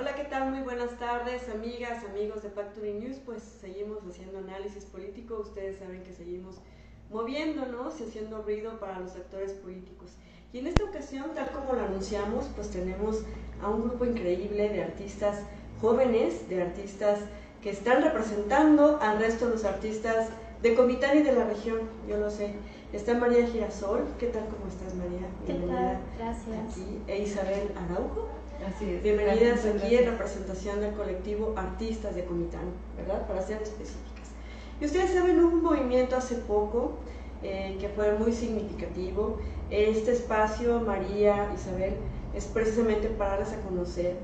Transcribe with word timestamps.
Hola, 0.00 0.14
¿qué 0.14 0.24
tal? 0.24 0.50
Muy 0.50 0.62
buenas 0.62 0.98
tardes, 0.98 1.46
amigas, 1.50 2.02
amigos 2.06 2.42
de 2.42 2.48
Factory 2.48 2.94
News. 2.94 3.18
Pues 3.18 3.42
seguimos 3.42 3.98
haciendo 4.08 4.38
análisis 4.38 4.86
político. 4.86 5.36
Ustedes 5.38 5.78
saben 5.78 6.02
que 6.04 6.14
seguimos 6.14 6.56
moviéndonos 7.10 8.00
y 8.00 8.04
haciendo 8.04 8.40
ruido 8.40 8.80
para 8.80 8.98
los 8.98 9.14
actores 9.14 9.52
políticos. 9.52 10.12
Y 10.54 10.60
en 10.60 10.68
esta 10.68 10.84
ocasión, 10.84 11.26
tal 11.34 11.50
como 11.50 11.74
lo 11.74 11.82
anunciamos, 11.82 12.46
pues 12.56 12.70
tenemos 12.70 13.24
a 13.60 13.68
un 13.68 13.90
grupo 13.90 14.06
increíble 14.06 14.70
de 14.70 14.84
artistas 14.84 15.42
jóvenes, 15.82 16.48
de 16.48 16.62
artistas 16.62 17.20
que 17.62 17.68
están 17.68 18.02
representando 18.02 18.98
al 19.02 19.18
resto 19.18 19.48
de 19.48 19.50
los 19.52 19.66
artistas 19.66 20.30
de 20.62 20.74
Comitán 20.74 21.18
y 21.18 21.22
de 21.24 21.32
la 21.32 21.44
región, 21.44 21.80
yo 22.08 22.16
lo 22.16 22.30
sé. 22.30 22.54
Está 22.94 23.12
María 23.18 23.46
Girasol, 23.46 24.06
¿qué 24.18 24.28
tal? 24.28 24.46
¿Cómo 24.46 24.66
estás 24.66 24.94
María? 24.94 25.28
¿Qué 25.46 25.52
tal? 25.52 25.98
Gracias. 26.16 26.72
Aquí, 26.72 27.02
e 27.06 27.18
Isabel 27.20 27.70
Araujo. 27.76 28.39
Así 28.66 28.94
es. 28.94 29.02
Bienvenidas 29.02 29.38
Gracias, 29.40 29.64
aquí 29.66 29.94
en 29.96 30.04
gracias. 30.04 30.10
representación 30.10 30.80
del 30.80 30.92
colectivo 30.94 31.54
Artistas 31.56 32.14
de 32.14 32.24
Comitán, 32.24 32.72
¿verdad? 32.96 33.26
Para 33.26 33.42
ser 33.42 33.62
específicas. 33.62 34.28
Y 34.80 34.84
ustedes 34.86 35.12
saben, 35.12 35.38
hubo 35.42 35.48
un 35.56 35.62
movimiento 35.62 36.16
hace 36.16 36.34
poco 36.36 36.92
eh, 37.42 37.76
que 37.80 37.88
fue 37.88 38.12
muy 38.18 38.32
significativo. 38.32 39.38
Este 39.70 40.12
espacio, 40.12 40.80
María, 40.80 41.50
Isabel, 41.54 41.94
es 42.34 42.44
precisamente 42.46 43.08
para 43.08 43.30
darles 43.38 43.52
a 43.52 43.60
conocer 43.62 44.16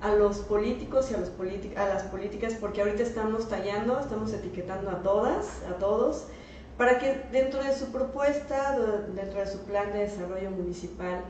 a 0.00 0.14
los 0.14 0.38
políticos 0.38 1.10
y 1.10 1.14
a, 1.14 1.18
los 1.18 1.30
a 1.76 1.86
las 1.88 2.02
políticas, 2.04 2.54
porque 2.54 2.80
ahorita 2.82 3.02
estamos 3.02 3.48
tallando, 3.48 3.98
estamos 4.00 4.32
etiquetando 4.32 4.90
a 4.90 5.02
todas, 5.02 5.62
a 5.68 5.74
todos, 5.78 6.26
para 6.78 6.98
que 6.98 7.20
dentro 7.32 7.62
de 7.62 7.74
su 7.74 7.86
propuesta, 7.86 8.78
de- 8.78 9.12
dentro 9.20 9.40
de 9.40 9.46
su 9.46 9.58
plan 9.64 9.92
de 9.92 9.98
desarrollo 10.00 10.50
municipal, 10.52 11.20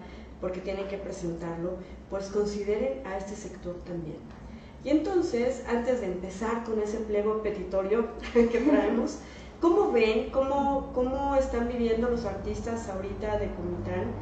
porque 0.40 0.60
tienen 0.60 0.88
que 0.88 0.96
presentarlo, 0.98 1.76
pues 2.08 2.26
consideren 2.28 3.06
a 3.06 3.16
este 3.18 3.34
sector 3.36 3.74
también. 3.84 4.16
Y 4.84 4.88
entonces, 4.90 5.62
antes 5.68 6.00
de 6.00 6.06
empezar 6.06 6.64
con 6.64 6.80
ese 6.80 6.98
pliego 6.98 7.42
petitorio 7.42 8.06
que 8.32 8.46
traemos, 8.60 9.18
¿cómo 9.60 9.92
ven, 9.92 10.30
cómo, 10.30 10.90
cómo 10.94 11.36
están 11.36 11.68
viviendo 11.68 12.08
los 12.08 12.24
artistas 12.24 12.88
ahorita 12.88 13.38
de 13.38 13.50
Comitán 13.54 14.12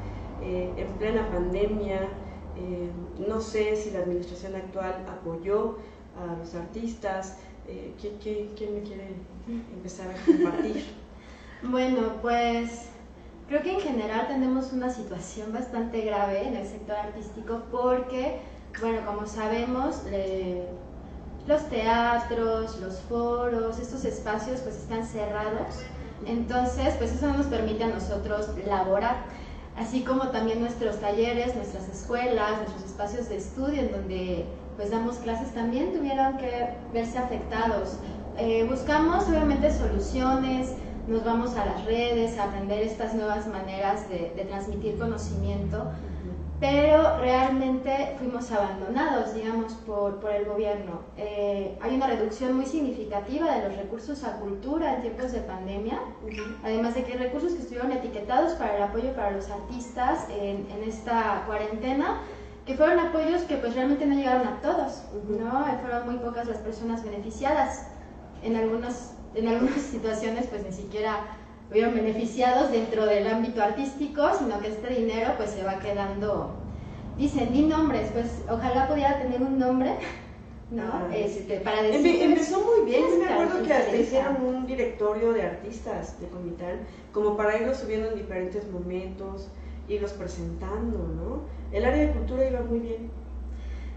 eh, 0.42 0.72
en 0.76 0.88
plena 0.98 1.30
pandemia? 1.30 2.08
Eh, 2.56 2.90
no 3.28 3.40
sé 3.40 3.76
si 3.76 3.92
la 3.92 4.00
administración 4.00 4.56
actual 4.56 5.06
apoyó 5.08 5.76
a 6.20 6.36
los 6.36 6.54
artistas. 6.56 7.36
Eh, 7.68 7.92
¿quién, 8.00 8.14
quién- 8.20 8.48
quién 8.56 8.74
me 8.74 8.82
quiere 8.82 9.10
empezar 9.74 10.08
a 10.10 10.24
compartir? 10.26 10.84
Bueno, 11.62 12.12
pues 12.22 12.88
creo 13.48 13.62
que 13.62 13.74
en 13.74 13.80
general 13.80 14.26
tenemos 14.28 14.72
una 14.72 14.90
situación 14.90 15.52
bastante 15.52 16.02
grave 16.02 16.46
en 16.46 16.56
el 16.56 16.66
sector 16.66 16.96
artístico 16.96 17.62
porque, 17.70 18.40
bueno, 18.80 18.98
como 19.06 19.26
sabemos, 19.26 20.04
le- 20.10 20.66
los 21.46 21.62
teatros, 21.70 22.78
los 22.80 23.00
foros, 23.00 23.78
estos 23.78 24.04
espacios 24.04 24.60
pues 24.60 24.76
están 24.76 25.04
cerrados. 25.04 25.80
Entonces, 26.26 26.94
pues 26.98 27.12
eso 27.12 27.26
no 27.28 27.38
nos 27.38 27.46
permite 27.46 27.84
a 27.84 27.88
nosotros 27.88 28.50
laborar. 28.66 29.16
Así 29.78 30.02
como 30.02 30.28
también 30.28 30.60
nuestros 30.60 31.00
talleres, 31.00 31.54
nuestras 31.54 31.88
escuelas, 31.88 32.58
nuestros 32.58 32.84
espacios 32.84 33.28
de 33.28 33.36
estudio 33.38 33.80
en 33.80 33.92
donde 33.92 34.44
pues 34.76 34.90
damos 34.90 35.16
clases 35.16 35.54
también 35.54 35.92
tuvieron 35.92 36.36
que 36.36 36.68
verse 36.92 37.16
afectados. 37.18 37.96
Eh, 38.36 38.66
buscamos 38.68 39.26
obviamente 39.28 39.72
soluciones, 39.72 40.74
nos 41.08 41.24
vamos 41.24 41.56
a 41.56 41.64
las 41.64 41.84
redes 41.84 42.38
a 42.38 42.44
aprender 42.44 42.82
estas 42.82 43.14
nuevas 43.14 43.46
maneras 43.48 44.08
de, 44.08 44.32
de 44.36 44.44
transmitir 44.44 44.98
conocimiento, 44.98 45.90
pero 46.60 47.18
realmente 47.18 48.16
fuimos 48.18 48.50
abandonados, 48.50 49.32
digamos, 49.34 49.72
por, 49.86 50.20
por 50.20 50.32
el 50.32 50.44
gobierno. 50.44 51.00
Eh, 51.16 51.78
hay 51.80 51.94
una 51.94 52.08
reducción 52.08 52.56
muy 52.56 52.66
significativa 52.66 53.54
de 53.54 53.68
los 53.68 53.76
recursos 53.76 54.24
a 54.24 54.32
cultura 54.40 54.96
en 54.96 55.02
tiempos 55.02 55.32
de 55.32 55.40
pandemia, 55.40 56.00
además 56.64 56.94
de 56.94 57.04
que 57.04 57.12
hay 57.12 57.18
recursos 57.18 57.52
que 57.52 57.62
estuvieron 57.62 57.92
etiquetados 57.92 58.52
para 58.54 58.76
el 58.76 58.82
apoyo 58.82 59.12
para 59.14 59.30
los 59.30 59.48
artistas 59.48 60.26
en, 60.30 60.66
en 60.70 60.82
esta 60.86 61.44
cuarentena, 61.46 62.22
que 62.66 62.74
fueron 62.74 62.98
apoyos 62.98 63.42
que 63.42 63.56
pues 63.56 63.74
realmente 63.74 64.04
no 64.04 64.14
llegaron 64.14 64.46
a 64.46 64.60
todos, 64.60 65.04
¿no? 65.28 65.64
Fueron 65.80 66.06
muy 66.06 66.16
pocas 66.18 66.46
las 66.48 66.58
personas 66.58 67.02
beneficiadas. 67.02 67.86
En 68.42 68.56
algunas, 68.56 69.14
en 69.34 69.48
algunas 69.48 69.80
situaciones 69.92 70.46
pues 70.46 70.64
ni 70.64 70.72
siquiera 70.72 71.38
hubieron 71.70 71.94
beneficiados 71.94 72.70
dentro 72.70 73.06
del 73.06 73.26
ámbito 73.26 73.62
artístico, 73.62 74.30
sino 74.38 74.58
que 74.60 74.68
este 74.68 74.94
dinero 74.94 75.32
pues 75.36 75.50
se 75.50 75.62
va 75.62 75.78
quedando, 75.78 76.54
dicen, 77.18 77.52
di 77.52 77.62
nombres, 77.62 78.10
pues 78.12 78.42
ojalá 78.50 78.88
pudiera 78.88 79.20
tener 79.20 79.42
un 79.42 79.58
nombre, 79.58 79.90
¿no? 80.70 80.84
Ah, 80.84 81.08
este, 81.14 81.60
para 81.60 81.82
decir... 81.82 82.22
empezó 82.22 82.60
muy 82.60 82.90
bien, 82.90 83.04
¿quién 83.06 83.20
me 83.20 83.28
acuerdo 83.28 83.62
que 83.62 83.72
hasta 83.72 83.96
hicieron 83.96 84.42
un 84.42 84.66
directorio 84.66 85.32
de 85.32 85.42
artistas 85.42 86.18
de 86.20 86.28
Comitán, 86.28 86.80
como 87.12 87.36
para 87.36 87.58
irlos 87.58 87.78
subiendo 87.78 88.08
en 88.10 88.16
diferentes 88.16 88.66
momentos, 88.70 89.48
irlos 89.88 90.12
presentando, 90.12 90.98
¿no? 90.98 91.42
El 91.70 91.84
área 91.84 92.06
de 92.06 92.12
cultura 92.12 92.48
iba 92.48 92.60
muy 92.62 92.78
bien 92.78 93.10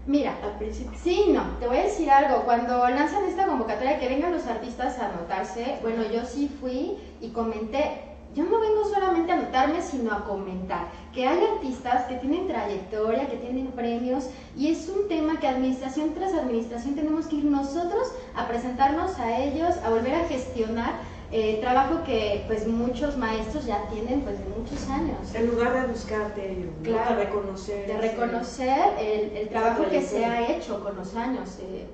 Mira, 0.06 0.36
al 0.42 0.58
principio. 0.58 0.98
Sí, 1.00 1.26
no, 1.28 1.42
te 1.60 1.68
voy 1.68 1.76
a 1.76 1.84
decir 1.84 2.10
algo. 2.10 2.42
Cuando 2.42 2.88
lanzan 2.88 3.24
esta 3.24 3.46
convocatoria 3.46 4.00
que 4.00 4.08
vengan 4.08 4.32
los 4.32 4.46
artistas 4.46 4.98
a 4.98 5.10
anotarse, 5.10 5.78
bueno, 5.80 6.02
yo 6.12 6.24
sí 6.24 6.50
fui 6.60 6.96
y 7.20 7.28
comenté. 7.28 8.00
Yo 8.34 8.44
no 8.44 8.60
vengo 8.60 8.84
solamente 8.84 9.30
a 9.30 9.34
anotarme, 9.34 9.82
sino 9.82 10.10
a 10.12 10.24
comentar 10.24 10.88
que 11.12 11.28
hay 11.28 11.38
artistas 11.54 12.06
que 12.06 12.14
tienen 12.16 12.48
trayectoria, 12.48 13.28
que 13.28 13.36
tienen 13.36 13.66
premios, 13.72 14.30
y 14.56 14.68
es 14.68 14.88
un 14.88 15.06
tema 15.06 15.38
que 15.38 15.46
administración 15.46 16.14
tras 16.14 16.32
administración 16.32 16.94
tenemos 16.94 17.26
que 17.26 17.36
ir 17.36 17.44
nosotros 17.44 18.10
a 18.34 18.48
presentarnos 18.48 19.18
a 19.18 19.38
ellos, 19.38 19.76
a 19.84 19.90
volver 19.90 20.14
a 20.14 20.24
gestionar 20.24 20.94
eh, 21.32 21.58
trabajo 21.62 22.02
que 22.04 22.44
pues 22.46 22.66
muchos 22.66 23.16
maestros 23.16 23.64
ya 23.66 23.88
tienen 23.88 24.20
pues 24.20 24.38
de 24.38 24.44
muchos 24.56 24.88
años. 24.90 25.34
En 25.34 25.46
lugar 25.46 25.72
de 25.72 25.86
buscarte, 25.92 26.56
¿no? 26.58 26.82
Claro, 26.82 27.16
de 27.16 27.24
reconocer. 27.24 27.86
de 27.86 27.92
ese- 27.94 28.00
reconocer 28.02 28.78
el, 28.98 29.36
el 29.36 29.48
trabajo 29.48 29.84
que 29.90 30.02
se 30.02 30.24
ha 30.24 30.48
hecho 30.50 30.82
con 30.84 30.94
los 30.96 31.14
años. 31.16 31.58
Eh, 31.62 31.86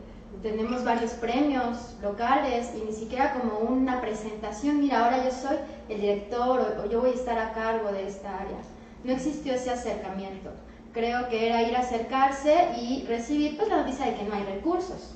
tenemos 0.42 0.84
varios 0.84 1.12
premios 1.12 1.94
locales 2.02 2.72
y 2.76 2.84
ni 2.84 2.92
siquiera 2.92 3.32
como 3.34 3.58
una 3.58 4.00
presentación, 4.00 4.78
mira, 4.80 5.04
ahora 5.04 5.24
yo 5.24 5.30
soy 5.30 5.56
el 5.88 6.00
director 6.00 6.60
o, 6.60 6.82
o 6.82 6.90
yo 6.90 7.00
voy 7.00 7.10
a 7.10 7.14
estar 7.14 7.38
a 7.38 7.52
cargo 7.52 7.90
de 7.92 8.06
esta 8.06 8.38
área. 8.40 8.58
No 9.04 9.12
existió 9.12 9.54
ese 9.54 9.70
acercamiento. 9.70 10.50
Creo 10.92 11.28
que 11.28 11.46
era 11.48 11.62
ir 11.62 11.76
a 11.76 11.80
acercarse 11.80 12.54
y 12.80 13.04
recibir 13.06 13.56
pues 13.56 13.68
la 13.68 13.78
noticia 13.78 14.06
de 14.06 14.14
que 14.14 14.24
no 14.24 14.34
hay 14.34 14.42
recursos, 14.44 15.14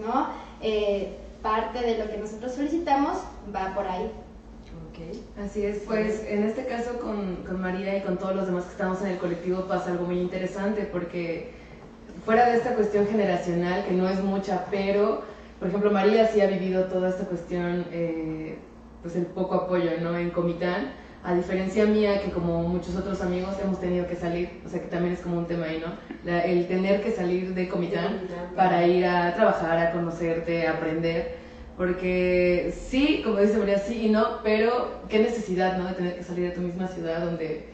¿no? 0.00 0.28
Eh, 0.60 1.16
parte 1.42 1.80
de 1.80 1.98
lo 1.98 2.10
que 2.10 2.18
nosotros 2.18 2.52
solicitamos 2.52 3.18
va 3.54 3.74
por 3.74 3.86
ahí. 3.86 4.10
Ok. 4.90 5.44
Así 5.44 5.64
es, 5.64 5.78
pues 5.86 6.22
en 6.26 6.44
este 6.44 6.66
caso 6.66 6.98
con, 7.00 7.36
con 7.46 7.60
María 7.60 7.96
y 7.96 8.02
con 8.02 8.16
todos 8.16 8.36
los 8.36 8.46
demás 8.46 8.64
que 8.64 8.72
estamos 8.72 9.00
en 9.02 9.08
el 9.08 9.18
colectivo 9.18 9.66
pasa 9.66 9.90
algo 9.90 10.06
muy 10.06 10.18
interesante 10.20 10.88
porque 10.90 11.50
fuera 12.24 12.50
de 12.50 12.58
esta 12.58 12.74
cuestión 12.74 13.06
generacional, 13.06 13.84
que 13.84 13.92
no 13.92 14.08
es 14.08 14.22
mucha, 14.22 14.66
pero 14.70 15.22
por 15.58 15.68
ejemplo 15.68 15.90
María 15.90 16.28
sí 16.28 16.40
ha 16.40 16.46
vivido 16.46 16.84
toda 16.84 17.10
esta 17.10 17.24
cuestión, 17.24 17.86
eh, 17.90 18.58
pues 19.02 19.16
el 19.16 19.26
poco 19.26 19.54
apoyo 19.56 19.90
¿no? 20.00 20.16
en 20.16 20.30
Comitán, 20.30 20.92
a 21.24 21.34
diferencia 21.34 21.84
mía 21.86 22.20
que 22.20 22.30
como 22.32 22.62
muchos 22.64 22.96
otros 22.96 23.20
amigos 23.20 23.54
hemos 23.62 23.80
tenido 23.80 24.06
que 24.08 24.16
salir, 24.16 24.60
o 24.66 24.68
sea 24.68 24.80
que 24.80 24.88
también 24.88 25.14
es 25.14 25.20
como 25.20 25.38
un 25.38 25.46
tema 25.46 25.66
ahí, 25.66 25.80
¿no? 25.84 25.92
La- 26.24 26.40
el 26.44 26.66
tener 26.66 27.00
que 27.02 27.12
salir 27.12 27.54
de 27.54 27.68
Comitán 27.68 28.12
De 28.12 28.26
Comitán. 28.26 28.54
para 28.56 28.86
ir 28.86 29.04
a 29.06 29.32
trabajar, 29.34 29.78
a 29.78 29.92
conocerte, 29.92 30.66
a 30.66 30.72
aprender. 30.72 31.40
Porque 31.76 32.74
sí, 32.88 33.22
como 33.24 33.38
dice 33.38 33.56
María, 33.56 33.78
sí 33.78 34.06
y 34.06 34.10
no, 34.10 34.42
pero 34.44 35.00
qué 35.08 35.20
necesidad, 35.20 35.78
¿no? 35.78 35.86
De 35.88 35.94
tener 35.94 36.16
que 36.16 36.22
salir 36.22 36.44
de 36.50 36.54
tu 36.56 36.60
misma 36.60 36.86
ciudad 36.88 37.20
donde 37.24 37.66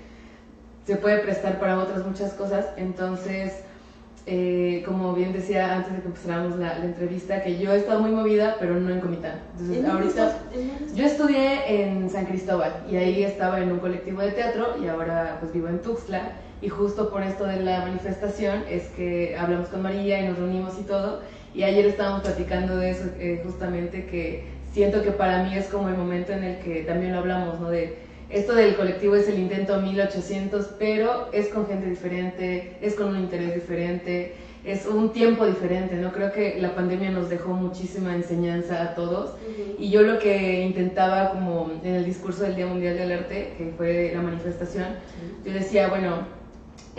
se 0.87 0.97
puede 0.97 1.19
prestar 1.19 1.59
para 1.59 1.79
otras 1.79 2.07
muchas 2.07 2.33
cosas. 2.35 2.67
Entonces, 2.77 3.53
eh, 4.31 4.83
como 4.85 5.15
bien 5.15 5.33
decía 5.33 5.75
antes 5.75 5.95
de 5.95 6.01
que 6.03 6.09
empezáramos 6.09 6.59
la, 6.59 6.79
la 6.79 6.85
entrevista, 6.85 7.43
que 7.43 7.59
yo 7.59 7.73
he 7.73 7.79
estado 7.79 8.01
muy 8.01 8.11
movida, 8.11 8.57
pero 8.61 8.75
no 8.75 8.93
en 8.93 9.01
Comitán. 9.01 9.41
Entonces, 9.53 9.79
¿En 9.79 9.83
dónde 9.85 10.03
ahorita... 10.03 10.39
Yo 10.95 11.05
estudié 11.07 11.83
en 11.83 12.11
San 12.11 12.27
Cristóbal 12.27 12.85
y 12.91 12.97
ahí 12.97 13.25
estaba 13.25 13.59
en 13.61 13.73
un 13.73 13.79
colectivo 13.79 14.21
de 14.21 14.33
teatro 14.33 14.77
y 14.83 14.87
ahora 14.87 15.39
pues 15.41 15.55
vivo 15.55 15.69
en 15.69 15.81
Tuxtla 15.81 16.33
y 16.61 16.69
justo 16.69 17.09
por 17.09 17.23
esto 17.23 17.45
de 17.47 17.61
la 17.61 17.81
manifestación 17.81 18.65
es 18.69 18.89
que 18.89 19.35
hablamos 19.39 19.69
con 19.69 19.81
María 19.81 20.21
y 20.21 20.29
nos 20.29 20.39
reunimos 20.39 20.79
y 20.79 20.83
todo 20.83 21.23
y 21.55 21.63
ayer 21.63 21.87
estábamos 21.87 22.21
platicando 22.21 22.77
de 22.77 22.91
eso 22.91 23.05
eh, 23.19 23.41
justamente 23.45 24.05
que 24.07 24.45
siento 24.73 25.03
que 25.03 25.13
para 25.13 25.43
mí 25.45 25.57
es 25.57 25.69
como 25.69 25.89
el 25.89 25.97
momento 25.97 26.33
en 26.33 26.45
el 26.45 26.59
que 26.59 26.83
también 26.83 27.13
lo 27.13 27.21
hablamos, 27.21 27.61
¿no? 27.61 27.71
De 27.71 27.97
esto 28.31 28.55
del 28.55 28.77
colectivo 28.77 29.17
es 29.17 29.29
el 29.29 29.39
intento 29.39 29.81
1800, 29.81 30.71
pero 30.79 31.29
es 31.33 31.49
con 31.49 31.67
gente 31.67 31.89
diferente, 31.89 32.77
es 32.83 32.95
con 32.95 33.09
un 33.09 33.19
interés 33.19 33.55
diferente, 33.55 34.35
es 34.65 34.87
un 34.87 35.13
tiempo 35.13 35.47
diferente, 35.47 35.97
¿no? 35.97 36.13
Creo 36.13 36.33
que 36.33 36.61
la 36.61 36.75
pandemia 36.75 37.11
nos 37.11 37.31
dejó 37.31 37.55
muchísima 37.55 38.15
enseñanza 38.15 38.83
a 38.83 38.95
todos. 38.95 39.35
Y 39.79 39.91
yo 39.91 40.03
lo 40.03 40.19
que 40.19 40.61
intentaba 40.63 41.31
como 41.31 41.71
en 41.83 41.95
el 41.95 42.05
discurso 42.05 42.43
del 42.43 42.57
Día 42.57 42.67
Mundial 42.67 42.99
del 42.99 43.13
Arte, 43.13 43.55
que 43.57 43.73
fue 43.77 44.13
la 44.15 44.21
manifestación, 44.23 44.87
yo 45.45 45.53
decía, 45.53 45.89
bueno, 45.89 46.37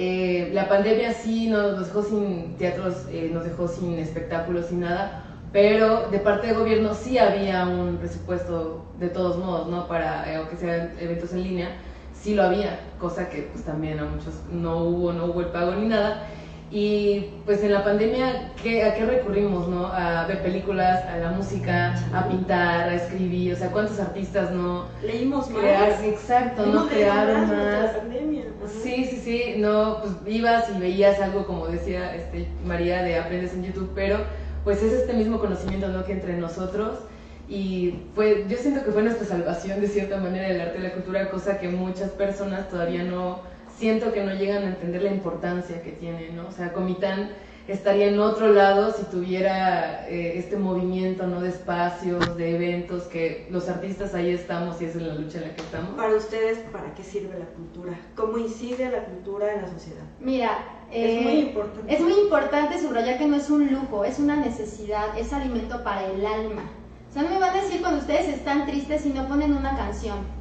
Eh, 0.01 0.51
la 0.53 0.69
pandemia 0.69 1.11
sí 1.13 1.49
nos 1.49 1.85
dejó 1.85 2.01
sin 2.01 2.55
teatros, 2.57 3.05
eh, 3.11 3.29
nos 3.33 3.43
dejó 3.43 3.67
sin 3.67 3.99
espectáculos, 3.99 4.67
sin 4.67 4.79
nada, 4.79 5.28
pero 5.51 6.09
de 6.09 6.19
parte 6.19 6.47
del 6.47 6.57
gobierno 6.57 6.93
sí 6.93 7.17
había 7.17 7.65
un 7.65 7.97
presupuesto 7.97 8.85
de 8.99 9.09
todos 9.09 9.37
modos, 9.37 9.67
¿no? 9.67 9.87
Para, 9.87 10.31
eh, 10.31 10.35
aunque 10.35 10.57
sean 10.57 10.91
eventos 10.99 11.33
en 11.33 11.43
línea, 11.43 11.69
sí 12.13 12.35
lo 12.35 12.43
había, 12.43 12.79
cosa 12.99 13.29
que 13.29 13.43
pues 13.51 13.63
también 13.63 13.99
a 13.99 14.05
muchos 14.05 14.35
no 14.51 14.83
hubo, 14.83 15.13
no 15.13 15.25
hubo 15.25 15.41
el 15.41 15.47
pago 15.47 15.73
ni 15.73 15.87
nada. 15.87 16.27
Y 16.71 17.31
pues 17.45 17.63
en 17.63 17.73
la 17.73 17.83
pandemia, 17.83 18.51
¿qué, 18.61 18.83
¿a 18.83 18.93
qué 18.93 19.03
recurrimos, 19.03 19.67
no? 19.67 19.87
A 19.87 20.27
ver 20.27 20.43
películas, 20.43 21.03
a 21.05 21.17
la 21.17 21.31
música, 21.31 21.95
a 22.13 22.27
pintar, 22.27 22.89
a 22.89 22.93
escribir, 22.93 23.53
o 23.53 23.55
sea, 23.55 23.71
¿cuántos 23.71 23.99
artistas 23.99 24.51
no? 24.51 24.85
Leímos 25.03 25.47
crear, 25.47 25.89
más. 25.89 26.03
Exacto, 26.03 26.67
no 26.67 26.87
crearon 26.87 27.47
más 27.47 27.83
la 27.83 27.93
pandemia. 27.97 28.43
Sí, 28.83 29.03
sí, 29.05 29.17
sí, 29.17 29.55
no, 29.57 30.01
pues 30.01 30.13
ibas 30.27 30.69
y 30.69 30.79
veías 30.79 31.19
algo 31.19 31.47
como 31.47 31.65
decía 31.65 32.15
este, 32.15 32.47
María 32.63 33.01
de 33.01 33.17
aprendes 33.17 33.53
en 33.53 33.63
YouTube, 33.63 33.91
pero 33.95 34.19
pues 34.69 34.83
es 34.83 34.93
este 34.93 35.13
mismo 35.13 35.39
conocimiento, 35.39 35.87
¿no? 35.87 36.05
Que 36.05 36.11
entre 36.11 36.37
nosotros 36.37 36.99
y 37.47 38.01
fue, 38.13 38.45
yo 38.47 38.55
siento 38.55 38.85
que 38.85 38.91
fue 38.91 39.01
nuestra 39.01 39.25
salvación 39.25 39.81
de 39.81 39.87
cierta 39.87 40.17
manera 40.17 40.47
del 40.47 40.61
arte 40.61 40.77
y 40.77 40.83
la 40.83 40.91
cultura, 40.91 41.31
cosa 41.31 41.57
que 41.57 41.69
muchas 41.69 42.11
personas 42.11 42.69
todavía 42.69 43.01
no, 43.01 43.39
siento 43.79 44.13
que 44.13 44.23
no 44.23 44.35
llegan 44.35 44.61
a 44.61 44.67
entender 44.67 45.01
la 45.01 45.09
importancia 45.09 45.81
que 45.81 45.89
tiene, 45.93 46.29
¿no? 46.33 46.49
O 46.49 46.51
sea, 46.51 46.71
Comitán 46.71 47.31
estaría 47.71 48.07
en 48.07 48.19
otro 48.19 48.51
lado 48.51 48.91
si 48.91 49.03
tuviera 49.03 50.07
eh, 50.09 50.37
este 50.37 50.57
movimiento, 50.57 51.27
¿no? 51.27 51.41
De 51.41 51.49
espacios, 51.49 52.35
de 52.35 52.55
eventos, 52.55 53.03
que 53.03 53.47
los 53.51 53.69
artistas 53.69 54.13
ahí 54.13 54.31
estamos 54.31 54.81
y 54.81 54.85
es 54.85 54.95
en 54.95 55.07
la 55.07 55.15
lucha 55.15 55.37
en 55.39 55.49
la 55.49 55.55
que 55.55 55.61
estamos. 55.61 55.95
Para 55.95 56.15
ustedes, 56.15 56.59
¿para 56.71 56.93
qué 56.95 57.03
sirve 57.03 57.37
la 57.37 57.45
cultura? 57.45 57.99
¿Cómo 58.15 58.37
incide 58.37 58.89
la 58.89 59.05
cultura 59.05 59.53
en 59.53 59.61
la 59.61 59.67
sociedad? 59.67 60.01
Mira, 60.19 60.51
Es 60.91 61.19
eh, 61.19 61.21
muy 61.23 61.33
importante. 61.39 61.93
es 61.93 62.01
muy 62.01 62.13
importante 62.13 62.79
subrayar 62.79 63.17
que 63.17 63.27
no 63.27 63.35
es 63.35 63.49
un 63.49 63.71
lujo, 63.71 64.03
es 64.03 64.19
una 64.19 64.35
necesidad, 64.35 65.17
es 65.17 65.31
alimento 65.33 65.83
para 65.83 66.05
el 66.05 66.25
alma. 66.25 66.63
O 67.09 67.13
sea, 67.13 67.23
no 67.23 67.29
me 67.29 67.39
van 67.39 67.57
a 67.57 67.61
decir 67.61 67.81
cuando 67.81 67.99
ustedes 67.99 68.27
están 68.27 68.65
tristes 68.65 69.01
si 69.01 69.09
no 69.09 69.27
ponen 69.27 69.53
una 69.53 69.75
canción. 69.75 70.38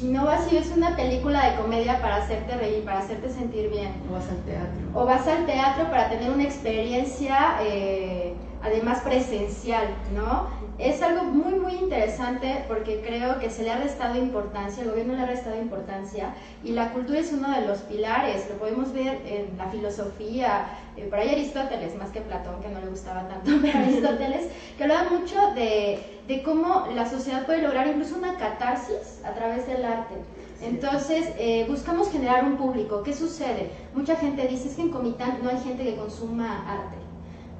Si 0.00 0.08
no 0.08 0.24
vas 0.24 0.50
y 0.50 0.54
ves 0.54 0.72
una 0.74 0.96
película 0.96 1.50
de 1.50 1.56
comedia 1.56 2.00
para 2.00 2.16
hacerte 2.16 2.56
reír, 2.56 2.82
para 2.86 3.00
hacerte 3.00 3.28
sentir 3.28 3.68
bien. 3.68 3.92
O 4.08 4.14
vas 4.14 4.30
al 4.30 4.38
teatro. 4.46 4.80
O 4.94 5.04
vas 5.04 5.28
al 5.28 5.44
teatro 5.44 5.90
para 5.90 6.08
tener 6.08 6.30
una 6.30 6.44
experiencia 6.44 7.58
eh, 7.60 8.29
además 8.62 9.00
presencial, 9.00 9.88
¿no? 10.14 10.48
Es 10.78 11.02
algo 11.02 11.24
muy, 11.24 11.58
muy 11.58 11.74
interesante 11.74 12.64
porque 12.68 13.02
creo 13.06 13.38
que 13.38 13.50
se 13.50 13.62
le 13.62 13.70
ha 13.70 13.78
restado 13.78 14.18
importancia, 14.18 14.82
el 14.82 14.90
gobierno 14.90 15.14
le 15.14 15.22
ha 15.22 15.26
restado 15.26 15.60
importancia 15.60 16.34
y 16.64 16.72
la 16.72 16.92
cultura 16.92 17.18
es 17.18 17.32
uno 17.32 17.50
de 17.50 17.66
los 17.66 17.78
pilares, 17.80 18.46
lo 18.48 18.56
podemos 18.56 18.92
ver 18.92 19.20
en 19.26 19.56
la 19.58 19.66
filosofía, 19.66 20.66
eh, 20.96 21.04
por 21.04 21.18
ahí 21.18 21.28
Aristóteles, 21.28 21.96
más 21.96 22.10
que 22.10 22.20
Platón, 22.20 22.60
que 22.62 22.68
no 22.68 22.80
le 22.80 22.88
gustaba 22.88 23.28
tanto, 23.28 23.50
pero 23.62 23.78
Aristóteles, 23.78 24.48
que 24.76 24.84
hablaba 24.84 25.10
mucho 25.10 25.36
de, 25.54 26.20
de 26.26 26.42
cómo 26.42 26.86
la 26.94 27.08
sociedad 27.08 27.44
puede 27.44 27.62
lograr 27.62 27.86
incluso 27.86 28.16
una 28.16 28.36
catarsis 28.36 29.20
a 29.24 29.32
través 29.34 29.66
del 29.66 29.84
arte. 29.84 30.14
Entonces, 30.62 31.30
eh, 31.38 31.64
buscamos 31.68 32.10
generar 32.10 32.44
un 32.44 32.56
público. 32.56 33.02
¿Qué 33.02 33.14
sucede? 33.14 33.70
Mucha 33.94 34.16
gente 34.16 34.46
dice 34.46 34.68
es 34.68 34.74
que 34.74 34.82
en 34.82 34.90
Comitán 34.90 35.38
no 35.42 35.48
hay 35.48 35.58
gente 35.58 35.84
que 35.84 35.96
consuma 35.96 36.70
arte. 36.70 36.99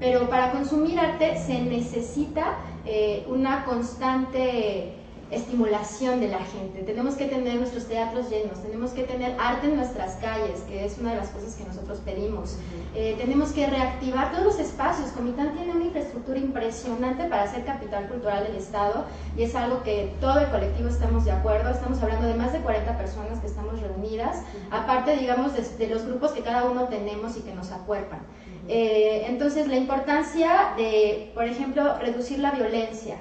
Pero 0.00 0.28
para 0.30 0.50
consumir 0.50 0.98
arte 0.98 1.36
se 1.36 1.60
necesita 1.60 2.56
eh, 2.86 3.24
una 3.28 3.64
constante 3.64 4.94
estimulación 5.30 6.20
de 6.20 6.28
la 6.28 6.40
gente. 6.40 6.82
Tenemos 6.82 7.14
que 7.14 7.26
tener 7.26 7.56
nuestros 7.56 7.86
teatros 7.86 8.28
llenos, 8.30 8.60
tenemos 8.62 8.90
que 8.90 9.04
tener 9.04 9.36
arte 9.38 9.68
en 9.68 9.76
nuestras 9.76 10.16
calles, 10.16 10.60
que 10.68 10.84
es 10.84 10.98
una 10.98 11.12
de 11.12 11.18
las 11.18 11.28
cosas 11.28 11.54
que 11.54 11.64
nosotros 11.64 12.00
pedimos. 12.04 12.56
Eh, 12.94 13.14
tenemos 13.18 13.52
que 13.52 13.66
reactivar 13.66 14.32
todos 14.32 14.44
los 14.44 14.58
espacios. 14.58 15.10
Comitán 15.10 15.54
tiene 15.54 15.72
una 15.72 15.84
infraestructura 15.84 16.38
impresionante 16.38 17.24
para 17.24 17.50
ser 17.50 17.64
capital 17.64 18.08
cultural 18.08 18.44
del 18.44 18.56
Estado 18.56 19.04
y 19.36 19.42
es 19.42 19.54
algo 19.54 19.82
que 19.82 20.14
todo 20.20 20.40
el 20.40 20.48
colectivo 20.48 20.88
estamos 20.88 21.24
de 21.24 21.32
acuerdo. 21.32 21.70
Estamos 21.70 22.02
hablando 22.02 22.26
de 22.26 22.34
más 22.34 22.52
de 22.52 22.60
40 22.60 22.98
personas 22.98 23.38
que 23.38 23.46
estamos 23.46 23.80
reunidas, 23.80 24.42
aparte, 24.70 25.16
digamos, 25.16 25.54
de, 25.54 25.62
de 25.62 25.94
los 25.94 26.04
grupos 26.04 26.32
que 26.32 26.42
cada 26.42 26.64
uno 26.64 26.84
tenemos 26.84 27.36
y 27.36 27.40
que 27.40 27.54
nos 27.54 27.70
acuerpan. 27.70 28.20
Eh, 28.68 29.24
entonces, 29.26 29.68
la 29.68 29.76
importancia 29.76 30.74
de, 30.76 31.32
por 31.34 31.44
ejemplo, 31.44 31.98
reducir 31.98 32.38
la 32.38 32.52
violencia, 32.52 33.16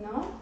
¿no? 0.00 0.41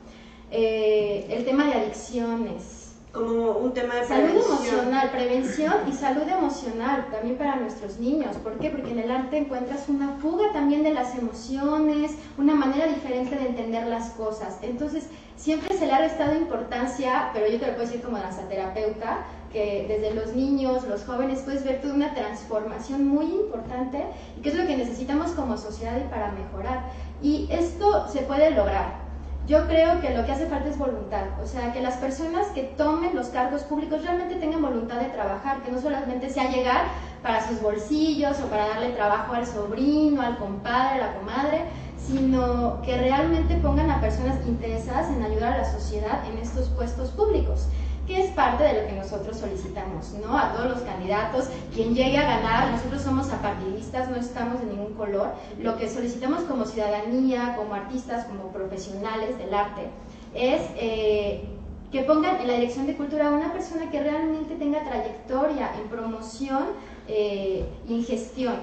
Eh, 0.50 1.26
el 1.30 1.44
tema 1.44 1.66
de 1.66 1.74
adicciones, 1.74 2.78
Como 3.12 3.52
un 3.52 3.72
tema 3.72 3.96
de 3.96 4.04
Salud 4.04 4.30
prevención. 4.30 4.56
emocional, 4.56 5.10
prevención 5.10 5.74
y 5.88 5.92
salud 5.92 6.28
emocional 6.28 7.08
también 7.10 7.36
para 7.36 7.56
nuestros 7.56 7.98
niños. 7.98 8.36
¿Por 8.36 8.58
qué? 8.58 8.70
Porque 8.70 8.90
en 8.92 9.00
el 9.00 9.10
arte 9.10 9.36
encuentras 9.38 9.88
una 9.88 10.16
fuga 10.22 10.52
también 10.52 10.84
de 10.84 10.92
las 10.92 11.16
emociones, 11.18 12.12
una 12.38 12.54
manera 12.54 12.86
diferente 12.86 13.34
de 13.34 13.46
entender 13.48 13.86
las 13.88 14.10
cosas. 14.10 14.58
Entonces, 14.62 15.08
siempre 15.36 15.76
se 15.76 15.86
le 15.86 15.92
ha 15.92 15.98
restado 15.98 16.36
importancia, 16.36 17.30
pero 17.32 17.48
yo 17.48 17.58
te 17.58 17.66
lo 17.66 17.72
puedo 17.74 17.86
decir 17.86 18.00
como 18.02 18.16
danzaterapeuta, 18.18 19.24
que 19.52 19.86
desde 19.88 20.14
los 20.14 20.36
niños, 20.36 20.86
los 20.86 21.04
jóvenes, 21.04 21.40
puedes 21.40 21.64
ver 21.64 21.80
toda 21.80 21.94
una 21.94 22.14
transformación 22.14 23.08
muy 23.08 23.26
importante 23.26 24.04
y 24.38 24.40
que 24.40 24.50
es 24.50 24.54
lo 24.54 24.66
que 24.68 24.76
necesitamos 24.76 25.32
como 25.32 25.56
sociedad 25.56 25.96
y 25.96 26.08
para 26.08 26.30
mejorar. 26.30 26.90
Y 27.22 27.48
esto 27.50 28.06
se 28.08 28.20
puede 28.20 28.52
lograr. 28.52 29.09
Yo 29.46 29.66
creo 29.66 30.00
que 30.00 30.14
lo 30.14 30.24
que 30.24 30.32
hace 30.32 30.46
falta 30.46 30.68
es 30.68 30.78
voluntad, 30.78 31.24
o 31.42 31.46
sea, 31.46 31.72
que 31.72 31.80
las 31.80 31.96
personas 31.96 32.46
que 32.48 32.62
tomen 32.62 33.16
los 33.16 33.28
cargos 33.28 33.62
públicos 33.62 34.02
realmente 34.02 34.36
tengan 34.36 34.62
voluntad 34.62 35.00
de 35.00 35.08
trabajar, 35.08 35.62
que 35.62 35.72
no 35.72 35.80
solamente 35.80 36.30
sea 36.30 36.50
llegar 36.50 36.82
para 37.22 37.46
sus 37.46 37.60
bolsillos 37.60 38.38
o 38.40 38.46
para 38.46 38.68
darle 38.68 38.90
trabajo 38.90 39.34
al 39.34 39.46
sobrino, 39.46 40.22
al 40.22 40.38
compadre, 40.38 41.00
a 41.00 41.06
la 41.06 41.14
comadre, 41.14 41.64
sino 41.96 42.80
que 42.82 42.96
realmente 42.96 43.56
pongan 43.56 43.90
a 43.90 44.00
personas 44.00 44.36
interesadas 44.46 45.10
en 45.10 45.22
ayudar 45.22 45.54
a 45.54 45.58
la 45.58 45.72
sociedad 45.72 46.24
en 46.30 46.38
estos 46.38 46.68
puestos 46.68 47.10
públicos 47.10 47.66
que 48.10 48.20
es 48.24 48.30
parte 48.32 48.64
de 48.64 48.82
lo 48.82 48.88
que 48.88 48.94
nosotros 48.94 49.36
solicitamos, 49.36 50.12
¿no? 50.14 50.36
A 50.36 50.52
todos 50.52 50.68
los 50.68 50.80
candidatos, 50.80 51.48
quien 51.72 51.94
llegue 51.94 52.18
a 52.18 52.24
ganar, 52.24 52.72
nosotros 52.72 53.02
somos 53.02 53.30
apartidistas, 53.30 54.10
no 54.10 54.16
estamos 54.16 54.60
de 54.60 54.66
ningún 54.66 54.94
color, 54.94 55.28
lo 55.60 55.76
que 55.78 55.88
solicitamos 55.88 56.42
como 56.42 56.64
ciudadanía, 56.64 57.54
como 57.56 57.72
artistas, 57.72 58.24
como 58.24 58.48
profesionales 58.48 59.38
del 59.38 59.54
arte, 59.54 59.82
es 60.34 60.60
eh, 60.74 61.44
que 61.92 62.02
pongan 62.02 62.40
en 62.40 62.48
la 62.48 62.54
dirección 62.54 62.88
de 62.88 62.96
cultura 62.96 63.28
a 63.28 63.30
una 63.30 63.52
persona 63.52 63.88
que 63.92 64.02
realmente 64.02 64.56
tenga 64.56 64.82
trayectoria 64.82 65.70
en 65.80 65.88
promoción 65.88 66.64
eh, 67.06 67.64
y 67.88 67.94
en 67.94 68.04
gestión, 68.04 68.56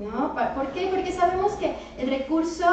¿no? 0.00 0.34
¿Por 0.54 0.68
qué? 0.72 0.88
Porque 0.90 1.12
sabemos 1.12 1.52
que 1.52 1.74
el 1.98 2.08
recurso 2.08 2.64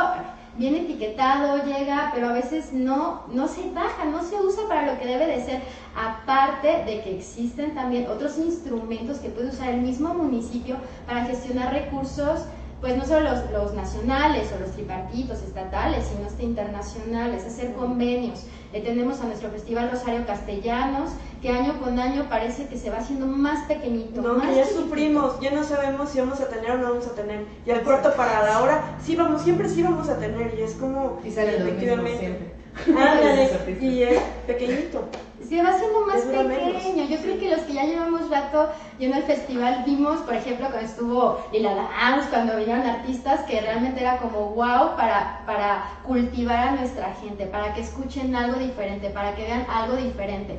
viene 0.58 0.82
etiquetado, 0.82 1.64
llega, 1.64 2.12
pero 2.14 2.30
a 2.30 2.34
veces 2.34 2.74
no, 2.74 3.24
no 3.32 3.48
se 3.48 3.70
baja, 3.72 4.06
no 4.06 4.24
se 4.24 4.36
usa 4.36 4.68
para 4.68 4.92
lo 4.92 5.00
que 5.00 5.06
debe 5.06 5.28
de 5.28 5.44
ser. 5.44 5.62
Aparte 5.96 6.84
de 6.86 7.02
que 7.02 7.18
existen 7.18 7.74
también 7.74 8.08
otros 8.10 8.38
instrumentos 8.38 9.20
que 9.20 9.30
puede 9.30 9.50
usar 9.50 9.70
el 9.70 9.82
mismo 9.82 10.14
municipio 10.14 10.78
para 11.08 11.26
gestionar 11.26 11.74
recursos, 11.74 12.42
pues 12.82 12.98
no 12.98 13.06
solo 13.06 13.30
los, 13.30 13.52
los 13.52 13.74
nacionales 13.74 14.52
o 14.56 14.60
los 14.60 14.72
tripartitos 14.72 15.42
estatales, 15.44 16.06
sino 16.06 16.28
hasta 16.28 16.42
internacionales, 16.42 17.46
hacer 17.46 17.74
convenios. 17.74 18.46
Eh, 18.74 18.82
tenemos 18.82 19.20
a 19.22 19.26
nuestro 19.26 19.50
Festival 19.50 19.92
Rosario 19.92 20.26
Castellanos, 20.26 21.12
que 21.42 21.50
año 21.50 21.80
con 21.82 22.00
año 22.00 22.28
parece 22.30 22.68
que 22.68 22.78
se 22.78 22.90
va 22.90 22.98
haciendo 23.00 23.28
más 23.28 23.66
pequeñito. 23.68 24.22
No, 24.22 24.36
más 24.36 24.48
que 24.48 24.56
ya 24.56 24.64
chiquitito. 24.64 24.84
sufrimos, 24.86 25.40
ya 25.42 25.52
no 25.52 25.64
sabemos 25.64 26.10
si 26.10 26.20
vamos 26.20 26.40
a 26.40 26.48
tener 26.48 26.72
o 26.72 26.78
no 26.78 26.90
vamos 26.92 27.08
a 27.08 27.12
tener. 27.16 27.46
Y 27.66 27.72
al 27.72 27.82
corto 27.82 28.14
para 28.16 28.44
la 28.44 28.62
hora, 28.62 28.96
sí 29.04 29.16
vamos, 29.16 29.42
siempre 29.42 29.68
sí 29.68 29.84
vamos 29.84 30.08
a 30.10 30.18
tener. 30.18 30.54
Y 30.58 30.62
es 30.62 30.74
como, 30.74 31.20
Y 31.24 31.28
mismos 31.28 31.46
efectivamente. 31.48 32.20
siempre. 32.20 32.52
Y 33.82 34.04
es 34.04 34.22
pequeñito. 34.48 35.04
Se 35.52 35.62
va 35.62 35.70
haciendo 35.70 36.06
más 36.06 36.22
pequeño. 36.22 37.04
Yo 37.10 37.18
creo 37.22 37.38
que 37.40 37.50
los 37.50 37.60
que 37.64 37.74
ya 37.74 37.84
llevamos 37.84 38.30
rato 38.30 38.70
yendo 39.00 39.18
al 39.18 39.24
festival 39.24 39.84
vimos, 39.86 40.20
por 40.22 40.34
ejemplo, 40.36 40.68
cuando 40.70 40.88
estuvo 40.88 41.40
Lila 41.52 41.74
Downs, 41.76 42.28
cuando 42.30 42.56
vinieron 42.56 42.86
artistas, 42.88 43.42
que 43.42 43.60
realmente 43.60 44.00
era 44.00 44.18
como 44.20 44.52
wow 44.52 44.96
para, 44.96 45.42
para 45.46 45.90
cultivar 46.06 46.70
a 46.70 46.72
nuestra 46.76 47.14
gente, 47.16 47.48
para 47.48 47.74
que 47.74 47.82
escuchen 47.82 48.34
algo 48.34 48.60
diferente, 48.60 49.10
para 49.10 49.36
que 49.36 49.44
vean 49.44 49.66
algo 49.70 49.98
diferente. 49.98 50.58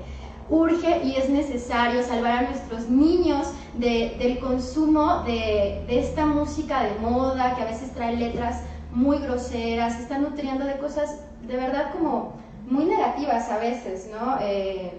Urge 0.50 1.00
y 1.04 1.16
es 1.16 1.30
necesario 1.30 2.02
salvar 2.02 2.32
a 2.44 2.48
nuestros 2.50 2.90
niños 2.90 3.50
de- 3.72 4.14
del 4.18 4.38
consumo 4.40 5.22
de, 5.24 5.84
de 5.86 6.00
esta 6.00 6.26
música 6.26 6.82
de 6.82 6.98
moda 7.00 7.54
que 7.56 7.62
a 7.62 7.66
veces 7.66 7.94
trae 7.94 8.16
letras 8.16 8.60
muy 8.90 9.16
groseras, 9.20 9.94
se 9.96 10.02
están 10.02 10.22
nutriendo 10.22 10.66
de 10.66 10.76
cosas 10.76 11.20
de 11.48 11.56
verdad 11.56 11.92
como 11.92 12.41
muy 12.66 12.84
negativas 12.84 13.48
a 13.50 13.58
veces, 13.58 14.08
¿no? 14.10 14.38
Eh, 14.40 14.92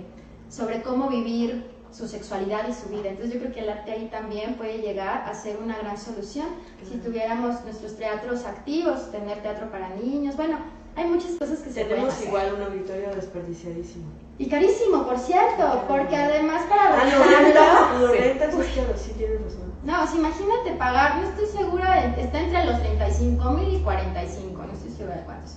sobre 0.49 0.81
cómo 0.81 1.09
vivir 1.09 1.71
su 1.91 2.07
sexualidad 2.07 2.67
y 2.67 2.73
su 2.73 2.89
vida. 2.89 3.09
Entonces 3.09 3.33
yo 3.33 3.39
creo 3.39 3.53
que 3.53 3.59
el 3.59 3.69
arte 3.69 3.91
ahí 3.91 4.07
también 4.11 4.55
puede 4.55 4.79
llegar 4.79 5.29
a 5.29 5.33
ser 5.33 5.57
una 5.57 5.77
gran 5.77 5.97
solución. 5.97 6.47
Si 6.87 6.97
tuviéramos 6.97 7.63
nuestros 7.63 7.95
teatros 7.95 8.45
activos, 8.45 9.11
tener 9.11 9.41
teatro 9.41 9.69
para 9.71 9.89
niños, 9.89 10.35
bueno, 10.35 10.57
hay 10.95 11.05
muchas 11.05 11.31
cosas 11.39 11.59
que 11.59 11.69
se 11.69 11.81
pueden 11.81 11.89
Tenemos 11.89 12.13
hacer. 12.13 12.27
igual 12.27 12.53
un 12.57 12.61
auditorio 12.63 13.09
desperdiciadísimo. 13.15 14.05
Y 14.39 14.47
carísimo, 14.49 15.05
por 15.05 15.19
cierto, 15.19 15.83
porque 15.87 16.15
además 16.15 16.63
para 16.67 17.01
Ah, 17.01 17.05
lo 17.05 17.23
rentarlo- 17.23 17.99
lo 17.99 18.13
rentas, 18.13 18.53
es 18.55 18.65
que 18.67 18.97
sí 18.97 19.11
tienes 19.17 19.41
razón. 19.43 19.73
No, 19.83 20.07
si 20.07 20.17
imagínate 20.17 20.71
pagar, 20.77 21.17
no 21.17 21.29
estoy 21.29 21.45
segura, 21.45 22.05
está 22.17 22.39
entre 22.39 22.65
los 22.65 22.79
35 22.81 23.51
mil 23.51 23.75
y 23.75 23.79
45, 23.83 24.63
no 24.63 24.73
estoy 24.73 24.91
segura 24.91 25.15
de 25.17 25.23
cuántos. 25.23 25.55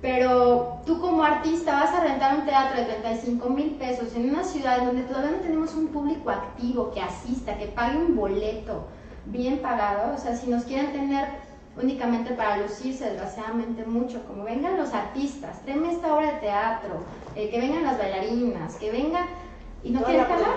Pero 0.00 0.80
tú 0.84 1.00
como 1.00 1.22
artista 1.22 1.72
vas 1.74 1.94
a 1.94 2.00
rentar 2.04 2.36
un 2.36 2.44
teatro 2.44 2.80
de 2.80 2.86
35 2.86 3.48
mil 3.50 3.70
pesos 3.76 4.14
en 4.16 4.30
una 4.30 4.42
ciudad 4.44 4.84
donde 4.84 5.02
todavía 5.02 5.30
no 5.32 5.36
tenemos 5.38 5.74
un 5.74 5.88
público 5.88 6.30
activo 6.30 6.90
que 6.92 7.00
asista, 7.00 7.56
que 7.56 7.66
pague 7.66 7.98
un 7.98 8.16
boleto 8.16 8.86
bien 9.26 9.58
pagado. 9.58 10.14
O 10.14 10.18
sea, 10.18 10.36
si 10.36 10.50
nos 10.50 10.64
quieren 10.64 10.92
tener 10.92 11.28
únicamente 11.80 12.34
para 12.34 12.58
lucirse, 12.58 13.04
desgraciadamente 13.04 13.84
mucho, 13.84 14.22
como 14.26 14.44
vengan 14.44 14.76
los 14.76 14.92
artistas, 14.92 15.62
tráeme 15.62 15.92
esta 15.92 16.14
obra 16.14 16.32
de 16.34 16.40
teatro, 16.40 17.00
eh, 17.34 17.50
que 17.50 17.60
vengan 17.60 17.84
las 17.84 17.98
bailarinas, 17.98 18.76
que 18.76 18.90
vengan 18.90 19.26
y 19.82 19.90
no 19.90 20.02
quieren 20.02 20.26
pagar. 20.26 20.56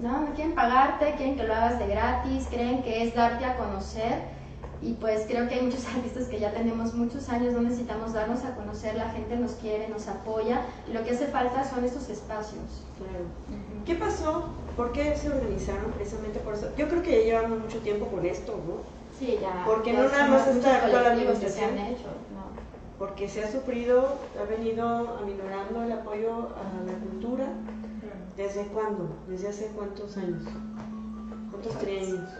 No, 0.00 0.20
no 0.20 0.32
quieren 0.32 0.54
pagarte, 0.54 1.14
quieren 1.16 1.36
que 1.36 1.42
lo 1.44 1.54
hagas 1.54 1.78
de 1.78 1.86
gratis, 1.86 2.46
creen 2.50 2.82
que 2.82 3.02
es 3.02 3.14
darte 3.14 3.44
a 3.44 3.56
conocer. 3.56 4.40
Y 4.82 4.94
pues 4.94 5.26
creo 5.28 5.46
que 5.46 5.56
hay 5.56 5.62
muchos 5.62 5.86
artistas 5.94 6.26
que 6.26 6.40
ya 6.40 6.52
tenemos 6.52 6.94
muchos 6.94 7.28
años, 7.28 7.52
no 7.52 7.60
necesitamos 7.60 8.14
darnos 8.14 8.42
a 8.44 8.54
conocer, 8.54 8.94
la 8.94 9.10
gente 9.10 9.36
nos 9.36 9.52
quiere, 9.52 9.88
nos 9.88 10.08
apoya 10.08 10.62
y 10.88 10.92
lo 10.92 11.04
que 11.04 11.10
hace 11.10 11.26
falta 11.26 11.68
son 11.68 11.84
estos 11.84 12.08
espacios. 12.08 12.84
Claro. 12.96 13.26
¿Qué 13.84 13.94
pasó? 13.94 14.48
¿Por 14.76 14.92
qué 14.92 15.14
se 15.16 15.28
organizaron 15.28 15.92
precisamente 15.92 16.38
por 16.38 16.54
eso? 16.54 16.70
Yo 16.78 16.88
creo 16.88 17.02
que 17.02 17.10
ya 17.10 17.24
llevamos 17.24 17.58
mucho 17.60 17.78
tiempo 17.80 18.06
con 18.06 18.24
esto, 18.24 18.58
¿no? 18.66 19.00
Sí, 19.20 19.38
ya. 19.40 19.64
Porque 19.66 19.92
ya 19.92 20.00
no 20.00 20.08
nada 20.08 20.26
más 20.28 20.48
está 20.48 20.76
actual 20.76 20.92
que 20.92 21.00
se 21.02 21.08
administración. 21.10 21.70
han 21.78 21.78
hecho, 21.78 22.06
¿no? 22.34 22.98
Porque 22.98 23.28
se 23.28 23.44
ha 23.44 23.52
sufrido, 23.52 24.18
ha 24.40 24.44
venido 24.44 25.18
aminorando 25.20 25.82
el 25.82 25.92
apoyo 25.92 26.48
a 26.56 26.90
la 26.90 26.98
cultura. 26.98 27.46
¿Desde 28.36 28.64
cuándo? 28.68 29.14
¿Desde 29.28 29.48
hace 29.48 29.66
cuántos 29.76 30.16
años? 30.16 30.42
¿Cuántos 31.50 31.78
trienios? 31.78 32.30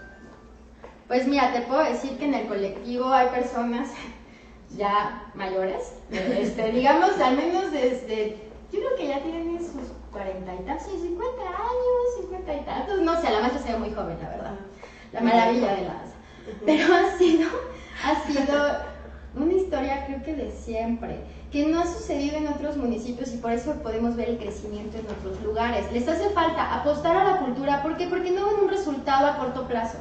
Pues 1.07 1.29
mira, 1.29 1.53
te 1.53 1.61
puedo 1.63 1.85
decir 1.85 2.17
que 2.17 2.25
en 2.25 2.35
el 2.35 2.49
colectivo 2.49 3.13
hay 3.13 3.29
personas 3.29 3.91
ya 4.77 5.31
mayores, 5.35 5.93
este, 6.11 6.73
digamos 6.73 7.21
al 7.21 7.37
menos 7.37 7.73
desde, 7.73 8.39
yo 8.73 8.79
creo 8.79 8.97
que 8.97 9.09
ya 9.09 9.21
tienen 9.23 9.59
sus 9.59 9.93
cuarenta 10.13 10.55
y 10.55 10.65
tantos, 10.65 10.87
50 10.87 11.43
años, 11.43 12.17
50 12.21 12.55
y 12.55 12.65
tantos, 12.65 13.01
no 13.03 13.21
sé, 13.21 13.31
la 13.31 13.41
maestra 13.41 13.61
se 13.63 13.73
ve 13.73 13.79
muy 13.79 13.91
joven, 13.93 14.17
la 14.23 14.29
verdad, 14.31 14.55
la 15.13 15.21
maravilla 15.21 15.75
de 15.75 15.83
la 15.83 15.95
danza. 15.95 16.10
Pero 16.66 16.85
ha 16.95 17.19
sido, 17.19 17.49
ha 18.04 18.26
sido 18.26 18.54
una 19.37 19.52
historia 19.52 20.07
creo 20.07 20.23
que 20.23 20.35
de 20.35 20.50
siempre, 20.50 21.21
que 21.52 21.66
no 21.66 21.80
ha 21.80 21.87
sucedido 21.87 22.37
en 22.37 22.49
otros 22.49 22.76
municipios 22.76 23.33
y 23.33 23.37
por 23.38 23.52
eso 23.52 23.75
podemos 23.83 24.16
ver 24.16 24.28
el 24.30 24.38
crecimiento 24.38 24.99
en 24.99 25.07
otros 25.07 25.40
lugares. 25.45 25.90
Les 25.92 26.07
hace 26.09 26.30
falta 26.30 26.75
apostar 26.75 27.16
a 27.16 27.25
la 27.25 27.37
cultura, 27.38 27.83
¿por 27.83 27.97
qué? 27.97 28.07
Porque 28.07 28.30
no 28.30 28.47
ven 28.47 28.64
un 28.64 28.69
resultado 28.69 29.26
a 29.26 29.37
corto 29.37 29.66
plazo. 29.66 29.99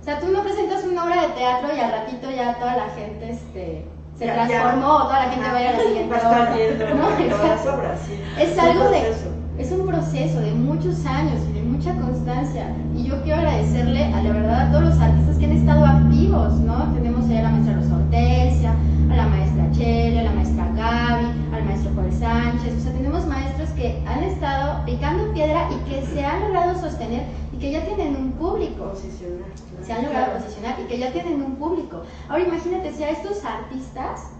O 0.00 0.04
sea, 0.04 0.20
tú 0.20 0.28
no 0.28 0.42
presentas 0.42 0.84
una 0.84 1.04
obra 1.04 1.22
de 1.22 1.28
teatro 1.34 1.68
y 1.76 1.80
al 1.80 1.90
ratito 1.90 2.30
ya 2.30 2.54
toda 2.58 2.76
la 2.76 2.88
gente 2.90 3.30
este, 3.30 3.84
se 4.16 4.26
Ya- 4.26 4.34
ya. 4.36 4.46
transformó, 4.46 4.94
o 4.96 5.02
toda 5.04 5.26
la 5.26 5.30
gente 5.30 5.48
va 5.50 5.56
a 5.56 5.62
ir 5.62 5.68
a 5.68 5.72
la 5.72 5.80
siguiente 5.82 6.14
obra. 6.14 6.54
viendo 6.56 6.88
¿no? 6.94 7.18
Exacto. 7.18 7.74
obras, 7.74 7.98
sí. 8.06 8.22
Es 8.40 8.58
algo 8.58 8.84
un 8.86 8.92
de, 8.92 9.12
es 9.58 9.72
un 9.72 9.86
proceso 9.86 10.40
de 10.40 10.50
muchos 10.52 11.04
años 11.04 11.40
y 11.54 11.57
mucha 11.78 11.94
constancia. 11.94 12.74
Y 12.96 13.04
yo 13.04 13.22
quiero 13.22 13.38
agradecerle 13.38 14.04
a 14.06 14.20
la 14.22 14.32
verdad 14.32 14.60
a 14.62 14.70
todos 14.72 14.84
los 14.84 14.98
artistas 14.98 15.38
que 15.38 15.44
han 15.44 15.52
estado 15.52 15.86
activos, 15.86 16.54
¿no? 16.54 16.92
Tenemos 16.92 17.24
ahí 17.30 17.36
a 17.36 17.42
la 17.42 17.50
maestra 17.50 17.76
Rosa 17.76 17.96
Hortensia, 17.96 18.74
a 19.12 19.16
la 19.16 19.26
maestra 19.26 19.70
Chele, 19.70 20.20
a 20.20 20.24
la 20.24 20.32
maestra 20.32 20.72
Gaby, 20.74 21.26
al 21.54 21.64
maestro 21.64 21.92
Joel 21.94 22.12
Sánchez. 22.12 22.78
O 22.78 22.80
sea, 22.80 22.92
tenemos 22.92 23.26
maestros 23.26 23.68
que 23.70 24.02
han 24.08 24.24
estado 24.24 24.84
picando 24.86 25.32
piedra 25.32 25.68
y 25.70 25.88
que 25.88 26.04
se 26.04 26.24
han 26.24 26.40
logrado 26.40 26.80
sostener 26.80 27.22
y 27.52 27.58
que 27.58 27.70
ya 27.70 27.84
tienen 27.84 28.16
un 28.16 28.32
público 28.32 28.90
Posicionar. 28.90 29.46
claro. 29.46 29.86
se 29.86 29.92
han 29.92 30.02
logrado 30.04 30.32
posicionar 30.34 30.74
y 30.80 30.88
que 30.88 30.98
ya 30.98 31.12
tienen 31.12 31.42
un 31.42 31.54
público. 31.56 32.02
Ahora 32.28 32.42
imagínate 32.42 32.92
si 32.92 33.04
a 33.04 33.10
estos 33.10 33.44
artistas 33.44 34.30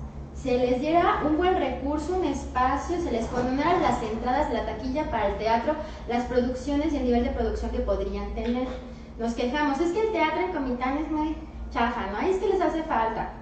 se 0.42 0.56
les 0.56 0.80
diera 0.80 1.22
un 1.26 1.36
buen 1.36 1.56
recurso, 1.56 2.16
un 2.16 2.24
espacio, 2.24 3.00
se 3.00 3.10
les 3.10 3.26
condonaran 3.26 3.82
las 3.82 4.02
entradas 4.02 4.48
de 4.48 4.54
la 4.54 4.66
taquilla 4.66 5.10
para 5.10 5.28
el 5.28 5.38
teatro, 5.38 5.74
las 6.08 6.24
producciones 6.24 6.92
y 6.92 6.96
el 6.96 7.04
nivel 7.04 7.24
de 7.24 7.30
producción 7.30 7.70
que 7.72 7.80
podrían 7.80 8.34
tener. 8.34 8.68
Nos 9.18 9.34
quejamos, 9.34 9.80
es 9.80 9.90
que 9.90 10.00
el 10.00 10.12
teatro 10.12 10.40
en 10.40 10.52
Comitán 10.52 10.98
es 10.98 11.10
muy 11.10 11.36
chafa, 11.72 12.06
¿no? 12.12 12.20
Es 12.20 12.36
que 12.36 12.48
les 12.48 12.60
hace 12.60 12.84
falta. 12.84 13.32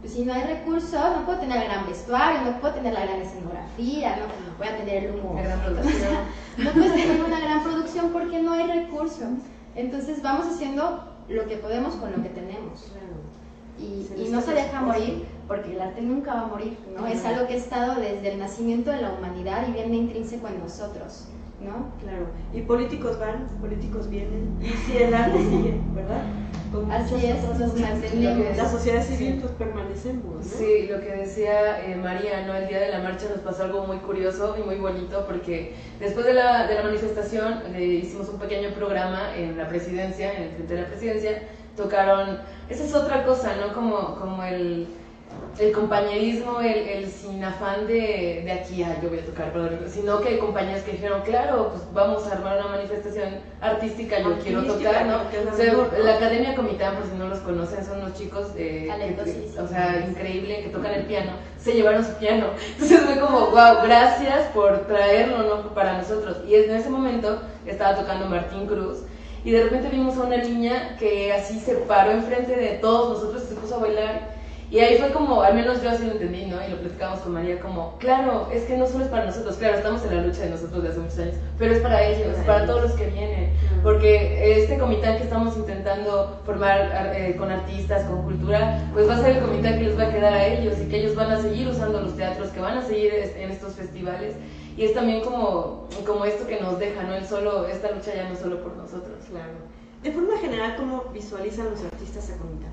Pues 0.00 0.12
si 0.12 0.24
no 0.24 0.34
hay 0.34 0.42
recursos, 0.42 0.92
no 0.92 1.24
puedo 1.24 1.38
tener 1.38 1.62
el 1.62 1.68
gran 1.68 1.86
vestuario, 1.86 2.42
no 2.42 2.60
puedo 2.60 2.74
tener 2.74 2.92
la 2.92 3.06
gran 3.06 3.20
escenografía, 3.22 4.16
no 4.16 4.24
voy 4.58 4.68
a 4.68 4.76
tener 4.76 5.04
el 5.04 5.16
humo. 5.16 5.34
Gran 5.42 5.60
producción. 5.64 6.14
No 6.58 6.70
puedes 6.72 6.92
tener 6.92 7.24
una 7.24 7.40
gran 7.40 7.62
producción 7.62 8.10
porque 8.12 8.40
no 8.40 8.52
hay 8.52 8.66
recursos. 8.66 9.28
Entonces 9.74 10.22
vamos 10.22 10.46
haciendo 10.46 11.04
lo 11.28 11.46
que 11.46 11.56
podemos 11.56 11.94
con 11.96 12.12
lo 12.12 12.22
que 12.22 12.28
tenemos. 12.28 12.90
Claro. 12.92 13.27
Y, 13.78 14.06
Se 14.06 14.14
y 14.16 14.18
les 14.24 14.30
no 14.30 14.40
se 14.40 14.54
deja 14.54 14.80
morir 14.80 15.24
porque 15.46 15.72
el 15.72 15.80
arte 15.80 16.02
nunca 16.02 16.34
va 16.34 16.40
a 16.42 16.46
morir, 16.46 16.76
¿no? 16.96 17.06
Es 17.06 17.24
algo 17.24 17.46
que 17.46 17.54
ha 17.54 17.56
estado 17.56 17.94
desde 18.00 18.32
el 18.32 18.38
nacimiento 18.38 18.90
de 18.90 19.00
la 19.02 19.12
humanidad 19.12 19.66
y 19.68 19.72
viene 19.72 19.96
intrínseco 19.96 20.48
en 20.48 20.60
nosotros, 20.60 21.28
¿no? 21.64 21.86
Claro, 22.02 22.26
y 22.52 22.60
políticos 22.62 23.18
van, 23.18 23.46
políticos 23.60 24.08
vienen, 24.10 24.56
y 24.60 24.68
si 24.68 24.98
el 24.98 25.14
arte 25.14 25.38
sigue, 25.38 25.80
¿verdad? 25.94 26.22
Así 26.90 27.14
es, 27.24 27.42
cosas. 27.46 27.74
mantenemos. 27.80 28.56
La 28.56 28.68
sociedad 28.68 29.02
civil, 29.02 29.34
Sí. 29.34 29.38
pues 29.40 29.52
permanecemos, 29.52 30.34
¿no? 30.36 30.42
Sí, 30.42 30.86
lo 30.90 31.00
que 31.00 31.16
decía 31.16 31.82
eh, 31.86 31.96
María, 31.96 32.46
¿no? 32.46 32.54
El 32.54 32.68
día 32.68 32.80
de 32.80 32.90
la 32.90 32.98
marcha 32.98 33.26
nos 33.30 33.40
pasó 33.40 33.62
algo 33.64 33.86
muy 33.86 33.96
curioso 33.98 34.54
y 34.58 34.62
muy 34.62 34.76
bonito 34.76 35.24
porque 35.26 35.72
después 35.98 36.26
de 36.26 36.34
la, 36.34 36.66
de 36.66 36.74
la 36.74 36.82
manifestación 36.82 37.62
eh, 37.74 37.84
hicimos 38.02 38.28
un 38.28 38.38
pequeño 38.38 38.74
programa 38.74 39.34
en 39.34 39.56
la 39.56 39.66
presidencia, 39.66 40.34
en 40.34 40.42
el 40.42 40.50
frente 40.50 40.74
de 40.74 40.82
la 40.82 40.88
presidencia, 40.88 41.42
tocaron, 41.78 42.38
esa 42.68 42.84
es 42.84 42.94
otra 42.94 43.24
cosa, 43.24 43.54
¿no? 43.60 43.72
Como, 43.72 44.16
como 44.16 44.42
el, 44.44 44.86
el 45.58 45.72
compañerismo, 45.72 46.60
el, 46.60 46.76
el 46.88 47.10
sin 47.10 47.42
afán 47.44 47.86
de, 47.86 48.42
de 48.44 48.52
aquí, 48.52 48.82
ah, 48.82 48.96
yo 49.02 49.08
voy 49.08 49.18
a 49.20 49.24
tocar, 49.24 49.52
para 49.52 49.64
otro", 49.66 49.78
sino 49.88 50.20
que 50.20 50.28
hay 50.28 50.38
compañeros 50.38 50.82
que 50.82 50.92
dijeron, 50.92 51.22
claro, 51.22 51.70
pues 51.70 51.82
vamos 51.92 52.26
a 52.26 52.32
armar 52.32 52.58
una 52.58 52.68
manifestación 52.76 53.28
artística, 53.60 54.18
yo 54.20 54.38
quiero 54.42 54.60
tocar, 54.64 55.06
¿no? 55.06 55.12
la 55.44 55.52
O 55.52 55.56
sea, 55.56 55.64
mejor, 55.72 55.92
¿no? 55.98 56.04
la 56.04 56.14
Academia 56.16 56.54
Comitán, 56.54 56.94
por 56.96 57.06
si 57.06 57.16
no 57.16 57.28
los 57.28 57.38
conocen, 57.40 57.84
son 57.84 57.98
unos 58.02 58.14
chicos 58.14 58.46
eh, 58.56 58.88
que- 59.24 59.60
o 59.60 59.66
sea, 59.68 60.04
increíble, 60.08 60.62
que 60.62 60.68
tocan 60.70 60.92
el 60.92 61.04
piano, 61.04 61.32
se 61.58 61.72
llevaron 61.72 62.04
su 62.04 62.12
piano. 62.14 62.46
Entonces 62.72 63.00
fue 63.00 63.18
como, 63.20 63.46
wow, 63.46 63.82
gracias 63.84 64.46
por 64.54 64.86
traerlo 64.86 65.42
¿no? 65.42 65.74
para 65.74 65.98
nosotros. 65.98 66.38
Y 66.46 66.54
en 66.54 66.70
ese 66.74 66.90
momento 66.90 67.40
estaba 67.66 67.96
tocando 67.96 68.26
Martín 68.26 68.66
Cruz 68.66 68.98
y 69.48 69.50
de 69.50 69.62
repente 69.62 69.88
vimos 69.88 70.14
a 70.18 70.24
una 70.24 70.36
niña 70.36 70.94
que 70.98 71.32
así 71.32 71.58
se 71.58 71.72
paró 71.76 72.10
enfrente 72.10 72.54
de 72.54 72.68
todos 72.82 73.14
nosotros 73.18 73.44
y 73.44 73.54
se 73.54 73.54
puso 73.58 73.76
a 73.76 73.78
bailar. 73.78 74.36
Y 74.70 74.80
ahí 74.80 74.98
fue 74.98 75.10
como, 75.12 75.40
al 75.40 75.54
menos 75.54 75.82
yo 75.82 75.88
así 75.88 76.04
lo 76.04 76.12
entendí, 76.12 76.44
¿no? 76.44 76.56
Y 76.62 76.70
lo 76.70 76.76
platicamos 76.76 77.20
con 77.20 77.32
María 77.32 77.58
como, 77.58 77.96
claro, 77.96 78.50
es 78.52 78.64
que 78.64 78.76
no 78.76 78.86
solo 78.86 79.04
es 79.04 79.10
para 79.10 79.24
nosotros, 79.24 79.56
claro, 79.56 79.76
estamos 79.78 80.04
en 80.04 80.14
la 80.14 80.22
lucha 80.22 80.42
de 80.42 80.50
nosotros 80.50 80.82
de 80.82 80.90
hace 80.90 80.98
muchos 80.98 81.18
años, 81.20 81.34
pero 81.56 81.72
es 81.72 81.78
para 81.80 82.04
ellos, 82.04 82.26
Para 82.34 82.44
para 82.44 82.58
ellos. 82.58 82.68
todos 82.70 82.82
los 82.82 82.92
que 83.00 83.06
vienen. 83.06 83.48
Porque 83.82 84.60
este 84.60 84.76
comitán 84.76 85.16
que 85.16 85.22
estamos 85.22 85.56
intentando 85.56 86.42
formar 86.44 86.80
ar- 86.92 87.14
eh, 87.16 87.34
con 87.38 87.50
artistas, 87.50 88.04
con 88.04 88.24
cultura, 88.24 88.82
pues 88.92 89.08
va 89.08 89.14
a 89.14 89.22
ser 89.22 89.38
el 89.38 89.42
comitán 89.42 89.78
que 89.78 89.84
les 89.84 89.98
va 89.98 90.02
a 90.08 90.12
quedar 90.12 90.34
a 90.34 90.46
ellos 90.46 90.74
y 90.78 90.90
que 90.90 90.98
ellos 91.00 91.14
van 91.14 91.30
a 91.32 91.40
seguir 91.40 91.66
usando 91.68 92.02
los 92.02 92.14
teatros, 92.14 92.50
que 92.50 92.60
van 92.60 92.76
a 92.76 92.82
seguir 92.82 93.14
es- 93.14 93.34
en 93.36 93.50
estos 93.50 93.72
festivales. 93.76 94.34
Y 94.78 94.84
es 94.84 94.94
también 94.94 95.22
como, 95.22 95.88
como 96.06 96.24
esto 96.24 96.46
que 96.46 96.60
nos 96.60 96.78
deja, 96.78 97.02
¿no? 97.02 97.14
El 97.14 97.26
solo, 97.26 97.66
esta 97.66 97.90
lucha 97.90 98.14
ya 98.14 98.28
no 98.28 98.34
es 98.34 98.38
solo 98.38 98.62
por 98.62 98.76
nosotros. 98.76 99.18
Claro. 99.28 99.52
De 100.04 100.12
forma 100.12 100.38
general, 100.38 100.76
¿cómo 100.76 101.02
visualizan 101.12 101.70
los 101.70 101.82
artistas 101.82 102.30
a 102.30 102.36
Comitán? 102.36 102.70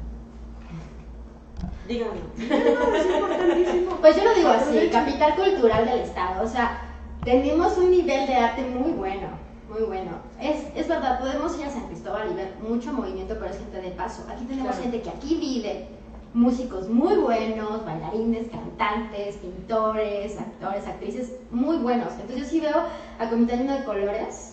Díganme. 1.87 2.19
No, 2.89 2.95
es 2.95 3.05
importantísimo. 3.07 3.97
Pues 4.01 4.15
yo 4.17 4.23
lo 4.23 4.33
digo 4.35 4.49
así, 4.49 4.89
capital 4.91 5.35
cultural 5.35 5.85
del 5.85 5.99
Estado. 6.01 6.43
O 6.43 6.47
sea, 6.47 6.81
tenemos 7.23 7.75
un 7.79 7.89
nivel 7.89 8.27
de 8.27 8.35
arte 8.35 8.61
muy 8.61 8.91
bueno, 8.91 9.27
muy 9.67 9.81
bueno. 9.83 10.11
Es, 10.39 10.63
es 10.75 10.87
verdad, 10.87 11.19
podemos 11.19 11.57
ir 11.59 11.65
a 11.65 11.71
San 11.71 11.87
Cristóbal 11.87 12.29
y 12.31 12.35
ver 12.35 12.53
mucho 12.61 12.93
movimiento, 12.93 13.33
pero 13.39 13.51
es 13.51 13.57
gente 13.57 13.81
de 13.81 13.91
paso. 13.91 14.23
Aquí 14.29 14.45
tenemos 14.45 14.75
Claro. 14.75 14.83
gente 14.83 15.01
que 15.01 15.09
aquí 15.09 15.37
vive, 15.37 15.87
músicos 16.35 16.89
muy 16.89 17.15
buenos, 17.15 17.85
bailarines, 17.85 18.49
cantantes, 18.49 19.37
pintores, 19.37 20.37
actores, 20.37 20.85
actrices 20.85 21.33
muy 21.49 21.77
buenos. 21.77 22.11
Entonces 22.13 22.37
yo 22.37 22.45
sí 22.45 22.59
veo 22.59 22.83
a 23.19 23.29
Comité 23.29 23.57
de 23.57 23.83
Colores, 23.85 24.51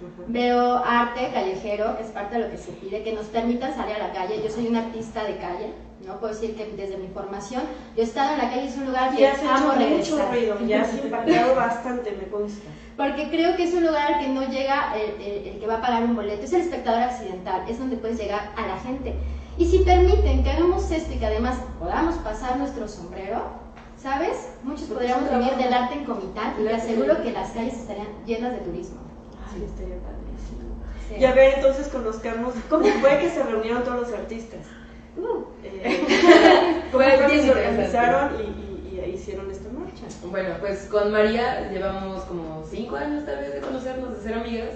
Ujú. 0.00 0.24
Veo 0.26 0.82
arte 0.84 1.30
callejero, 1.32 1.96
es 1.98 2.08
parte 2.08 2.36
de 2.36 2.44
lo 2.44 2.50
que 2.50 2.58
se 2.58 2.72
pide, 2.72 3.02
que 3.02 3.12
nos 3.12 3.26
permitan 3.26 3.74
salir 3.74 3.96
a 3.96 4.08
la 4.08 4.12
calle. 4.12 4.42
Yo 4.42 4.50
soy 4.50 4.66
una 4.66 4.80
artista 4.80 5.24
de 5.24 5.36
calle, 5.38 5.72
¿no? 6.04 6.18
Puedo 6.18 6.32
decir 6.32 6.54
que 6.56 6.66
desde 6.76 6.96
mi 6.96 7.08
formación, 7.08 7.62
yo 7.96 8.02
he 8.02 8.04
estado 8.04 8.32
en 8.32 8.38
la 8.38 8.50
calle, 8.50 8.66
es 8.66 8.76
un 8.76 8.86
lugar 8.86 9.14
que 9.14 9.26
has 9.26 9.42
amo 9.42 9.72
hecho 9.72 9.78
regresar. 9.78 10.14
mucho 10.18 10.28
ruido, 10.30 10.58
ya 10.66 10.82
has 10.82 10.94
impactado 10.94 11.54
bastante, 11.56 12.10
me 12.12 12.28
consta. 12.28 12.68
Porque 12.96 13.28
creo 13.30 13.56
que 13.56 13.64
es 13.64 13.74
un 13.74 13.84
lugar 13.86 14.14
al 14.14 14.20
que 14.20 14.28
no 14.28 14.42
llega 14.48 14.94
el, 14.96 15.20
el- 15.20 15.46
el 15.48 15.58
que 15.58 15.66
va 15.66 15.74
a 15.76 15.80
pagar 15.80 16.04
un 16.04 16.14
boleto, 16.14 16.44
es 16.44 16.52
el 16.52 16.60
espectador 16.62 17.02
accidental, 17.02 17.62
es 17.68 17.78
donde 17.78 17.96
puedes 17.96 18.18
llegar 18.18 18.50
a 18.56 18.66
la 18.66 18.76
gente. 18.78 19.14
Y 19.58 19.66
si 19.66 19.78
permiten 19.80 20.42
que 20.42 20.50
hagamos 20.50 20.90
esto 20.90 21.12
y 21.12 21.16
que 21.16 21.26
además 21.26 21.56
podamos 21.78 22.16
pasar 22.16 22.56
nuestro 22.56 22.88
sombrero, 22.88 23.42
¿sabes? 23.96 24.48
Muchos 24.62 24.86
Porque 24.88 25.06
podríamos 25.08 25.30
vivir 25.30 25.56
del 25.56 25.72
arte 25.72 25.94
en 25.94 26.04
Comitán 26.04 26.54
y 26.60 26.64
te 26.64 26.74
aseguro 26.74 27.22
que 27.22 27.32
las 27.32 27.50
calles 27.52 27.74
estarían 27.74 28.08
llenas 28.26 28.52
de 28.52 28.58
turismo. 28.58 28.98
Ay, 29.52 29.62
estaría 29.64 29.96
padrísimo. 29.96 30.74
Sí. 31.08 31.14
Y 31.20 31.24
a 31.24 31.32
ver, 31.32 31.54
entonces 31.54 31.88
conozcamos, 31.88 32.54
¿cómo 32.68 32.84
fue 33.00 33.18
que 33.20 33.30
se 33.30 33.42
reunieron 33.44 33.84
todos 33.84 34.00
los 34.08 34.12
artistas? 34.12 34.60
Uh, 35.16 35.44
Eh, 35.64 36.00
¿Cómo 36.92 37.04
Fue 37.04 37.28
se 37.42 37.50
organizaron 37.50 38.32
y, 38.38 38.96
y- 38.96 39.00
y 39.06 39.10
hicieron 39.14 39.50
esta 39.50 39.68
marcha? 39.70 40.04
Bueno, 40.24 40.50
pues 40.60 40.86
con 40.90 41.10
María 41.12 41.70
llevamos 41.72 42.22
como 42.24 42.64
cinco 42.68 42.96
años 42.96 43.24
tal 43.24 43.38
vez 43.38 43.54
de 43.54 43.60
conocernos, 43.60 44.16
de 44.16 44.22
ser 44.22 44.34
amigas. 44.34 44.70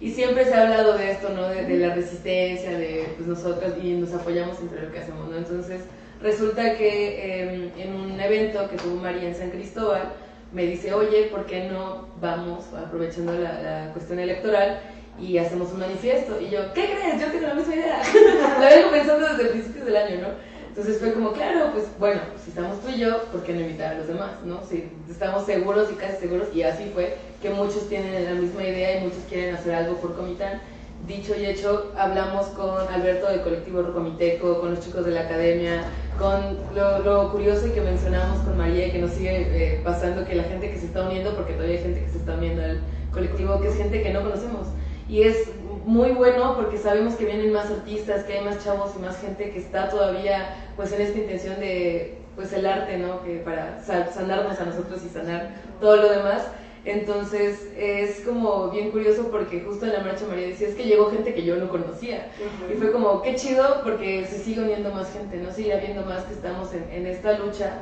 Y 0.00 0.12
siempre 0.12 0.44
se 0.46 0.54
ha 0.54 0.62
hablado 0.62 0.96
de 0.96 1.10
esto, 1.10 1.28
¿no? 1.30 1.48
De, 1.48 1.64
de 1.66 1.76
la 1.76 1.94
resistencia, 1.94 2.70
de 2.70 3.12
pues, 3.16 3.28
nosotras 3.28 3.74
y 3.82 3.92
nos 3.92 4.14
apoyamos 4.14 4.58
entre 4.60 4.82
lo 4.82 4.92
que 4.92 4.98
hacemos, 5.00 5.28
¿no? 5.28 5.36
Entonces 5.36 5.82
resulta 6.22 6.76
que 6.76 7.42
eh, 7.42 7.72
en 7.76 7.94
un 7.94 8.18
evento 8.18 8.68
que 8.70 8.76
tuvo 8.76 8.96
María 8.96 9.28
en 9.28 9.34
San 9.34 9.50
Cristóbal, 9.50 10.12
me 10.52 10.64
dice, 10.64 10.94
oye, 10.94 11.24
¿por 11.30 11.44
qué 11.46 11.68
no 11.70 12.06
vamos, 12.20 12.64
aprovechando 12.72 13.32
la, 13.34 13.60
la 13.60 13.92
cuestión 13.92 14.18
electoral, 14.18 14.80
y 15.20 15.38
hacemos 15.38 15.72
un 15.72 15.80
manifiesto? 15.80 16.40
Y 16.40 16.50
yo, 16.50 16.72
¿qué 16.72 16.86
crees? 16.86 17.20
Yo 17.20 17.30
tengo 17.30 17.48
la 17.48 17.54
misma 17.54 17.74
idea. 17.74 18.02
la 18.60 18.68
vengo 18.68 18.90
pensando 18.90 19.28
desde 19.28 19.42
el 19.42 19.48
principio 19.50 19.84
del 19.84 19.96
año, 19.96 20.20
¿no? 20.22 20.50
Entonces 20.70 20.98
fue 20.98 21.12
como, 21.12 21.32
claro, 21.32 21.72
pues 21.72 21.86
bueno, 21.98 22.20
si 22.42 22.50
estamos 22.50 22.80
tú 22.80 22.88
y 22.90 23.00
yo, 23.00 23.24
¿por 23.32 23.42
qué 23.42 23.52
no 23.52 23.60
invitar 23.60 23.94
a 23.94 23.98
los 23.98 24.06
demás? 24.06 24.30
¿no? 24.44 24.60
Si 24.64 24.88
estamos 25.10 25.44
seguros 25.44 25.90
y 25.90 25.96
casi 25.96 26.18
seguros, 26.18 26.48
y 26.54 26.62
así 26.62 26.90
fue, 26.94 27.16
que 27.42 27.50
muchos 27.50 27.88
tienen 27.88 28.24
la 28.24 28.40
misma 28.40 28.62
idea 28.62 28.98
y 28.98 29.04
muchos 29.04 29.18
quieren 29.28 29.56
hacer 29.56 29.74
algo 29.74 29.96
por 29.96 30.14
Comitán. 30.14 30.60
Dicho 31.08 31.34
y 31.36 31.46
hecho, 31.46 31.92
hablamos 31.96 32.46
con 32.48 32.86
Alberto 32.88 33.28
del 33.28 33.40
colectivo 33.40 33.82
Rocomiteco, 33.82 34.60
con 34.60 34.70
los 34.70 34.80
chicos 34.84 35.04
de 35.04 35.10
la 35.10 35.22
academia, 35.22 35.82
con 36.18 36.58
lo, 36.74 37.00
lo 37.00 37.32
curioso 37.32 37.72
que 37.74 37.80
mencionamos 37.80 38.38
con 38.40 38.56
María 38.56 38.92
que 38.92 38.98
nos 38.98 39.10
sigue 39.10 39.74
eh, 39.74 39.80
pasando, 39.82 40.24
que 40.24 40.36
la 40.36 40.44
gente 40.44 40.70
que 40.70 40.78
se 40.78 40.86
está 40.86 41.02
uniendo, 41.02 41.34
porque 41.34 41.54
todavía 41.54 41.78
hay 41.78 41.82
gente 41.82 42.04
que 42.04 42.10
se 42.10 42.18
está 42.18 42.34
uniendo 42.34 42.62
al 42.62 42.80
colectivo, 43.12 43.60
que 43.60 43.68
es 43.68 43.76
gente 43.76 44.02
que 44.02 44.12
no 44.12 44.22
conocemos. 44.22 44.68
Y 45.10 45.22
es 45.24 45.50
muy 45.84 46.12
bueno 46.12 46.54
porque 46.56 46.78
sabemos 46.78 47.14
que 47.14 47.24
vienen 47.24 47.52
más 47.52 47.68
artistas, 47.70 48.22
que 48.24 48.34
hay 48.38 48.44
más 48.44 48.62
chavos 48.64 48.92
y 48.96 49.02
más 49.02 49.20
gente 49.20 49.50
que 49.50 49.58
está 49.58 49.88
todavía 49.88 50.54
pues 50.76 50.92
en 50.92 51.00
esta 51.02 51.18
intención 51.18 51.58
de 51.58 52.18
pues 52.36 52.52
el 52.52 52.64
arte, 52.64 52.96
¿no? 52.96 53.22
Que 53.24 53.38
para 53.38 53.82
sa- 53.82 54.06
sanarnos 54.12 54.60
a 54.60 54.64
nosotros 54.66 55.02
y 55.04 55.08
sanar 55.08 55.50
todo 55.80 55.96
lo 55.96 56.08
demás. 56.10 56.46
Entonces 56.84 57.68
es 57.76 58.20
como 58.20 58.70
bien 58.70 58.90
curioso 58.90 59.28
porque 59.30 59.60
justo 59.60 59.84
en 59.86 59.92
la 59.94 60.00
marcha 60.00 60.26
María 60.28 60.46
decía, 60.48 60.68
es 60.68 60.74
que 60.74 60.84
llegó 60.84 61.10
gente 61.10 61.34
que 61.34 61.42
yo 61.44 61.56
no 61.56 61.68
conocía. 61.68 62.28
Y 62.72 62.76
fue 62.78 62.92
como, 62.92 63.20
qué 63.22 63.34
chido 63.34 63.80
porque 63.82 64.24
se 64.26 64.38
sigue 64.38 64.62
uniendo 64.62 64.90
más 64.92 65.12
gente, 65.12 65.36
¿no? 65.38 65.52
Sigue 65.52 65.74
habiendo 65.74 66.02
más 66.06 66.24
que 66.24 66.34
estamos 66.34 66.72
en, 66.72 66.86
en 66.92 67.06
esta 67.06 67.38
lucha. 67.38 67.80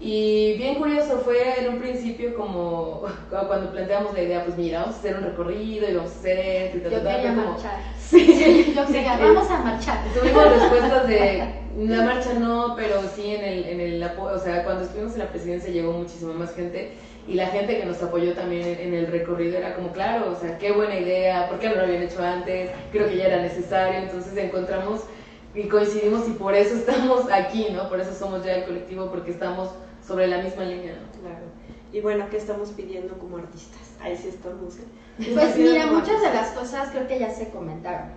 Y 0.00 0.54
bien 0.54 0.76
curioso 0.76 1.18
fue 1.18 1.60
en 1.60 1.74
un 1.74 1.78
principio 1.78 2.34
como 2.34 3.02
cuando 3.28 3.70
planteamos 3.70 4.14
la 4.14 4.22
idea, 4.22 4.44
pues 4.44 4.56
mira, 4.56 4.80
vamos 4.80 4.96
a 4.96 4.98
hacer 4.98 5.16
un 5.16 5.24
recorrido 5.24 5.90
y 5.90 5.94
vamos 5.94 6.12
a 6.12 6.18
hacer 6.18 6.38
esto 6.38 6.78
y 6.78 6.80
tal, 6.80 6.90
yo 6.92 6.98
quería 7.02 7.20
fue 7.20 7.28
como, 7.30 7.52
marchar. 7.52 7.80
Sí, 8.10 8.74
Yo 8.74 8.86
quería, 8.86 9.16
sí, 9.18 9.22
vamos 9.22 9.50
a 9.50 9.58
marchar. 9.58 9.98
Tuvimos 10.18 10.44
respuestas 10.44 11.06
de 11.06 11.54
la 11.78 12.02
marcha 12.02 12.32
no, 12.34 12.74
pero 12.76 13.02
sí 13.14 13.34
en 13.34 13.44
el, 13.44 13.64
en 13.66 13.80
el 13.80 14.02
apoyo, 14.02 14.36
o 14.36 14.38
sea, 14.38 14.64
cuando 14.64 14.84
estuvimos 14.84 15.12
en 15.12 15.20
la 15.20 15.28
presidencia 15.28 15.70
llegó 15.70 15.92
muchísima 15.92 16.32
más 16.32 16.54
gente 16.54 16.92
y 17.28 17.34
la 17.34 17.46
gente 17.48 17.78
que 17.78 17.84
nos 17.84 18.02
apoyó 18.02 18.32
también 18.32 18.66
en, 18.66 18.80
en 18.80 18.94
el 18.94 19.06
recorrido 19.06 19.58
era 19.58 19.76
como, 19.76 19.92
claro, 19.92 20.32
o 20.32 20.40
sea, 20.40 20.58
qué 20.58 20.72
buena 20.72 20.98
idea, 20.98 21.48
¿por 21.48 21.58
qué 21.58 21.68
no 21.68 21.76
lo 21.76 21.82
habían 21.82 22.02
hecho 22.02 22.22
antes? 22.22 22.70
Creo 22.90 23.06
que 23.06 23.18
ya 23.18 23.26
era 23.26 23.42
necesario, 23.42 24.00
entonces 24.00 24.36
encontramos 24.36 25.02
y 25.54 25.64
coincidimos 25.68 26.28
y 26.28 26.32
por 26.32 26.54
eso 26.54 26.74
estamos 26.74 27.26
aquí, 27.30 27.68
¿no? 27.72 27.88
Por 27.88 28.00
eso 28.00 28.14
somos 28.14 28.44
ya 28.44 28.54
el 28.54 28.64
colectivo, 28.64 29.10
porque 29.10 29.32
estamos 29.32 29.70
sobre 30.10 30.26
la 30.26 30.38
misma 30.38 30.64
línea, 30.64 30.92
¿no? 30.94 31.20
Claro. 31.20 31.44
Y 31.92 32.00
bueno, 32.00 32.24
¿qué 32.30 32.36
estamos 32.36 32.70
pidiendo 32.70 33.16
como 33.16 33.36
artistas? 33.36 33.94
Ahí 34.00 34.16
sí 34.16 34.26
estamos. 34.28 34.76
¿eh? 34.78 34.84
¿Qué 35.18 35.30
Pues 35.34 35.56
mira, 35.56 35.86
muchas 35.86 36.20
de 36.20 36.30
las 36.34 36.48
cosas 36.50 36.90
creo 36.90 37.06
que 37.06 37.20
ya 37.20 37.30
se 37.30 37.50
comentaron. 37.50 38.08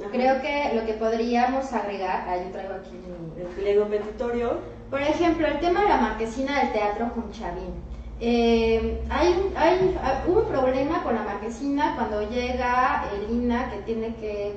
Ajá. 0.00 0.10
Creo 0.10 0.40
que 0.40 0.72
lo 0.74 0.86
que 0.86 0.94
podríamos 0.94 1.70
agregar, 1.74 2.24
ah, 2.26 2.36
yo 2.42 2.50
traigo 2.52 2.72
aquí 2.74 2.92
mi- 2.92 3.42
El 3.42 3.48
pliego 3.48 3.84
petitorio. 3.86 4.60
Por 4.88 5.02
ejemplo, 5.02 5.46
el 5.46 5.60
tema 5.60 5.82
de 5.82 5.88
la 5.90 5.98
marquesina 5.98 6.58
del 6.60 6.72
teatro 6.72 7.10
Junchavín. 7.14 7.74
Eh, 8.18 8.98
hay, 9.10 9.28
un- 9.32 9.52
hay, 9.56 9.94
ah, 10.02 10.24
hubo 10.26 10.40
un 10.40 10.46
problema 10.48 11.02
con 11.02 11.14
la 11.14 11.22
marquesina 11.22 11.94
cuando 11.96 12.22
llega 12.30 13.04
el 13.14 13.30
INA 13.30 13.68
que 13.70 13.76
tiene 13.82 14.14
que 14.16 14.54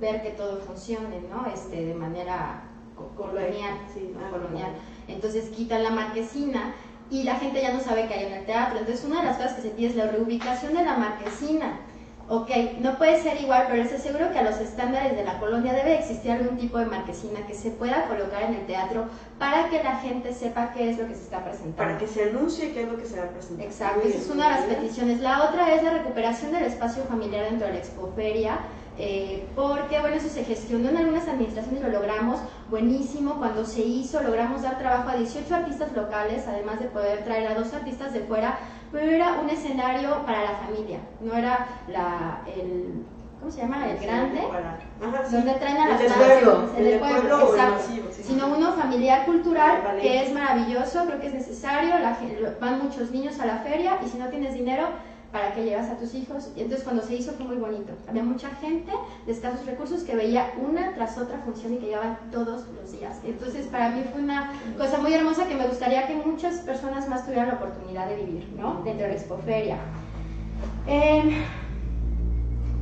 ver 0.00 0.22
que 0.22 0.30
todo 0.30 0.58
funcione, 0.60 1.20
¿no? 1.28 1.50
Este, 1.52 1.84
de 1.86 1.94
manera 1.94 2.62
co- 2.94 3.08
colonial, 3.16 3.74
Sí, 3.92 4.14
ah, 4.16 4.30
colonial. 4.30 4.70
Entonces 5.08 5.48
quitan 5.50 5.82
la 5.82 5.90
marquesina 5.90 6.74
y 7.10 7.22
la 7.24 7.36
gente 7.36 7.62
ya 7.62 7.72
no 7.72 7.80
sabe 7.80 8.06
que 8.06 8.14
hay 8.14 8.26
en 8.26 8.32
el 8.32 8.46
teatro. 8.46 8.78
Entonces 8.78 9.04
una 9.04 9.20
de 9.20 9.26
las 9.26 9.36
cosas 9.36 9.54
que 9.54 9.62
se 9.62 9.70
pide 9.70 9.88
es 9.88 9.96
la 9.96 10.06
reubicación 10.06 10.74
de 10.74 10.84
la 10.84 10.96
marquesina. 10.96 11.80
Ok, 12.30 12.50
no 12.80 12.98
puede 12.98 13.22
ser 13.22 13.40
igual, 13.40 13.64
pero 13.68 13.82
les 13.82 13.90
aseguro 13.90 14.30
que 14.30 14.38
a 14.38 14.42
los 14.42 14.60
estándares 14.60 15.16
de 15.16 15.24
la 15.24 15.38
colonia 15.38 15.72
debe 15.72 15.98
existir 15.98 16.30
algún 16.30 16.58
tipo 16.58 16.76
de 16.76 16.84
marquesina 16.84 17.46
que 17.46 17.54
se 17.54 17.70
pueda 17.70 18.04
colocar 18.06 18.42
en 18.42 18.52
el 18.52 18.66
teatro 18.66 19.06
para 19.38 19.70
que 19.70 19.82
la 19.82 19.96
gente 19.96 20.34
sepa 20.34 20.74
qué 20.74 20.90
es 20.90 20.98
lo 20.98 21.08
que 21.08 21.14
se 21.14 21.22
está 21.22 21.42
presentando. 21.42 21.76
Para 21.76 21.96
que 21.96 22.06
se 22.06 22.24
anuncie 22.24 22.74
qué 22.74 22.82
es 22.82 22.88
lo 22.88 22.98
que 22.98 23.06
se 23.06 23.18
va 23.18 23.24
a 23.24 23.30
presentar. 23.30 23.64
Exacto, 23.64 24.06
esa 24.06 24.18
es 24.18 24.28
una 24.28 24.44
de 24.44 24.54
las 24.56 24.76
peticiones. 24.76 25.20
La 25.20 25.48
otra 25.48 25.74
es 25.74 25.82
la 25.82 25.90
recuperación 25.90 26.52
del 26.52 26.64
espacio 26.64 27.02
familiar 27.04 27.46
dentro 27.46 27.66
de 27.66 27.72
la 27.72 27.78
expoferia, 27.78 28.58
eh, 28.98 29.46
porque 29.54 30.00
bueno, 30.00 30.16
eso 30.16 30.28
se 30.28 30.44
gestionó 30.44 30.88
en 30.88 30.96
algunas 30.96 31.28
administraciones, 31.28 31.82
lo 31.82 31.88
logramos 31.88 32.40
buenísimo. 32.68 33.36
Cuando 33.38 33.64
se 33.64 33.80
hizo, 33.80 34.20
logramos 34.22 34.62
dar 34.62 34.78
trabajo 34.78 35.08
a 35.10 35.16
18 35.16 35.54
artistas 35.54 35.92
locales, 35.94 36.44
además 36.48 36.80
de 36.80 36.86
poder 36.86 37.22
traer 37.24 37.46
a 37.46 37.54
dos 37.54 37.72
artistas 37.72 38.12
de 38.12 38.20
fuera, 38.20 38.58
pero 38.90 39.10
era 39.10 39.38
un 39.40 39.48
escenario 39.50 40.24
para 40.26 40.42
la 40.42 40.50
familia, 40.66 40.98
no 41.20 41.34
era 41.34 41.68
la, 41.86 42.42
el, 42.46 43.04
¿cómo 43.38 43.52
se 43.52 43.60
llama? 43.60 43.88
El 43.88 43.98
grande. 43.98 44.40
Ajá, 44.40 45.24
sí. 45.28 45.36
Donde 45.36 45.54
traen 45.54 45.76
a 45.76 45.96
El 45.96 46.04
las 46.04 46.12
pueblo, 46.14 46.68
el 46.76 46.78
el 46.78 46.90
del 46.90 46.98
pueblo, 46.98 47.20
pueblo 47.20 47.38
el 47.38 47.54
exacto. 47.54 47.74
masivo, 47.74 48.08
sí. 48.10 48.22
sino 48.24 48.46
uno 48.48 48.72
familiar 48.72 49.26
cultural 49.26 49.82
Vale. 49.84 50.00
que 50.00 50.22
es 50.24 50.32
maravilloso, 50.32 51.04
creo 51.06 51.20
que 51.20 51.28
es 51.28 51.34
necesario, 51.34 51.98
la 52.00 52.18
van 52.60 52.82
muchos 52.82 53.12
niños 53.12 53.38
a 53.38 53.46
la 53.46 53.58
feria 53.58 53.98
y 54.04 54.08
si 54.08 54.18
no 54.18 54.28
tienes 54.28 54.54
dinero, 54.54 54.88
¿para 55.32 55.52
qué 55.52 55.64
llevas 55.64 55.90
a 55.90 55.96
tus 55.96 56.14
hijos? 56.14 56.50
Y 56.56 56.62
entonces 56.62 56.84
cuando 56.84 57.02
se 57.02 57.16
hizo 57.16 57.32
fue 57.32 57.46
muy 57.46 57.56
bonito. 57.56 57.92
Había 58.08 58.22
mucha 58.22 58.48
gente 58.56 58.92
de 59.26 59.32
escasos 59.32 59.66
recursos 59.66 60.02
que 60.02 60.16
veía 60.16 60.52
una 60.58 60.94
tras 60.94 61.18
otra 61.18 61.38
función 61.38 61.74
y 61.74 61.78
que 61.78 61.86
llevaban 61.86 62.18
todos 62.30 62.64
los 62.80 62.92
días. 62.92 63.18
Entonces 63.24 63.66
para 63.66 63.90
mí 63.90 64.02
fue 64.12 64.22
una 64.22 64.52
cosa 64.76 64.98
muy 64.98 65.12
hermosa 65.12 65.46
que 65.46 65.54
me 65.54 65.66
gustaría 65.66 66.06
que 66.06 66.14
muchas 66.16 66.58
personas 66.60 67.08
más 67.08 67.24
tuvieran 67.24 67.48
la 67.48 67.54
oportunidad 67.54 68.08
de 68.08 68.16
vivir, 68.16 68.48
¿no? 68.56 68.82
Dentro 68.84 69.06
de 69.06 69.08
la 69.08 69.18
expoferia. 69.18 69.76
Eh, 70.86 71.44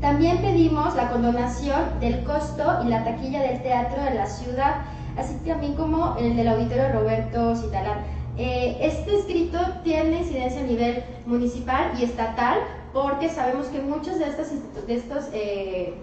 también 0.01 0.39
pedimos 0.39 0.95
la 0.95 1.11
condonación 1.11 1.99
del 2.01 2.23
costo 2.23 2.81
y 2.85 2.89
la 2.89 3.03
taquilla 3.03 3.43
del 3.43 3.63
teatro 3.63 4.03
de 4.05 4.15
la 4.15 4.27
ciudad, 4.27 4.83
así 5.17 5.35
también 5.47 5.75
como 5.75 6.17
el 6.19 6.37
del 6.37 6.49
auditorio 6.49 6.93
Roberto 6.93 7.57
Citalán. 7.57 7.99
Eh, 8.39 8.77
este 8.81 9.17
escrito 9.17 9.59
tiene 9.83 10.19
incidencia 10.19 10.61
a 10.61 10.65
nivel 10.65 11.05
municipal 11.25 11.93
y 11.99 12.05
estatal 12.05 12.59
porque 12.93 13.29
sabemos 13.29 13.67
que 13.69 13.81
muchos 13.81 14.19
de 14.19 14.27
estos, 14.27 14.49
de 14.87 14.95
estos 14.95 15.25
eh, 15.33 15.95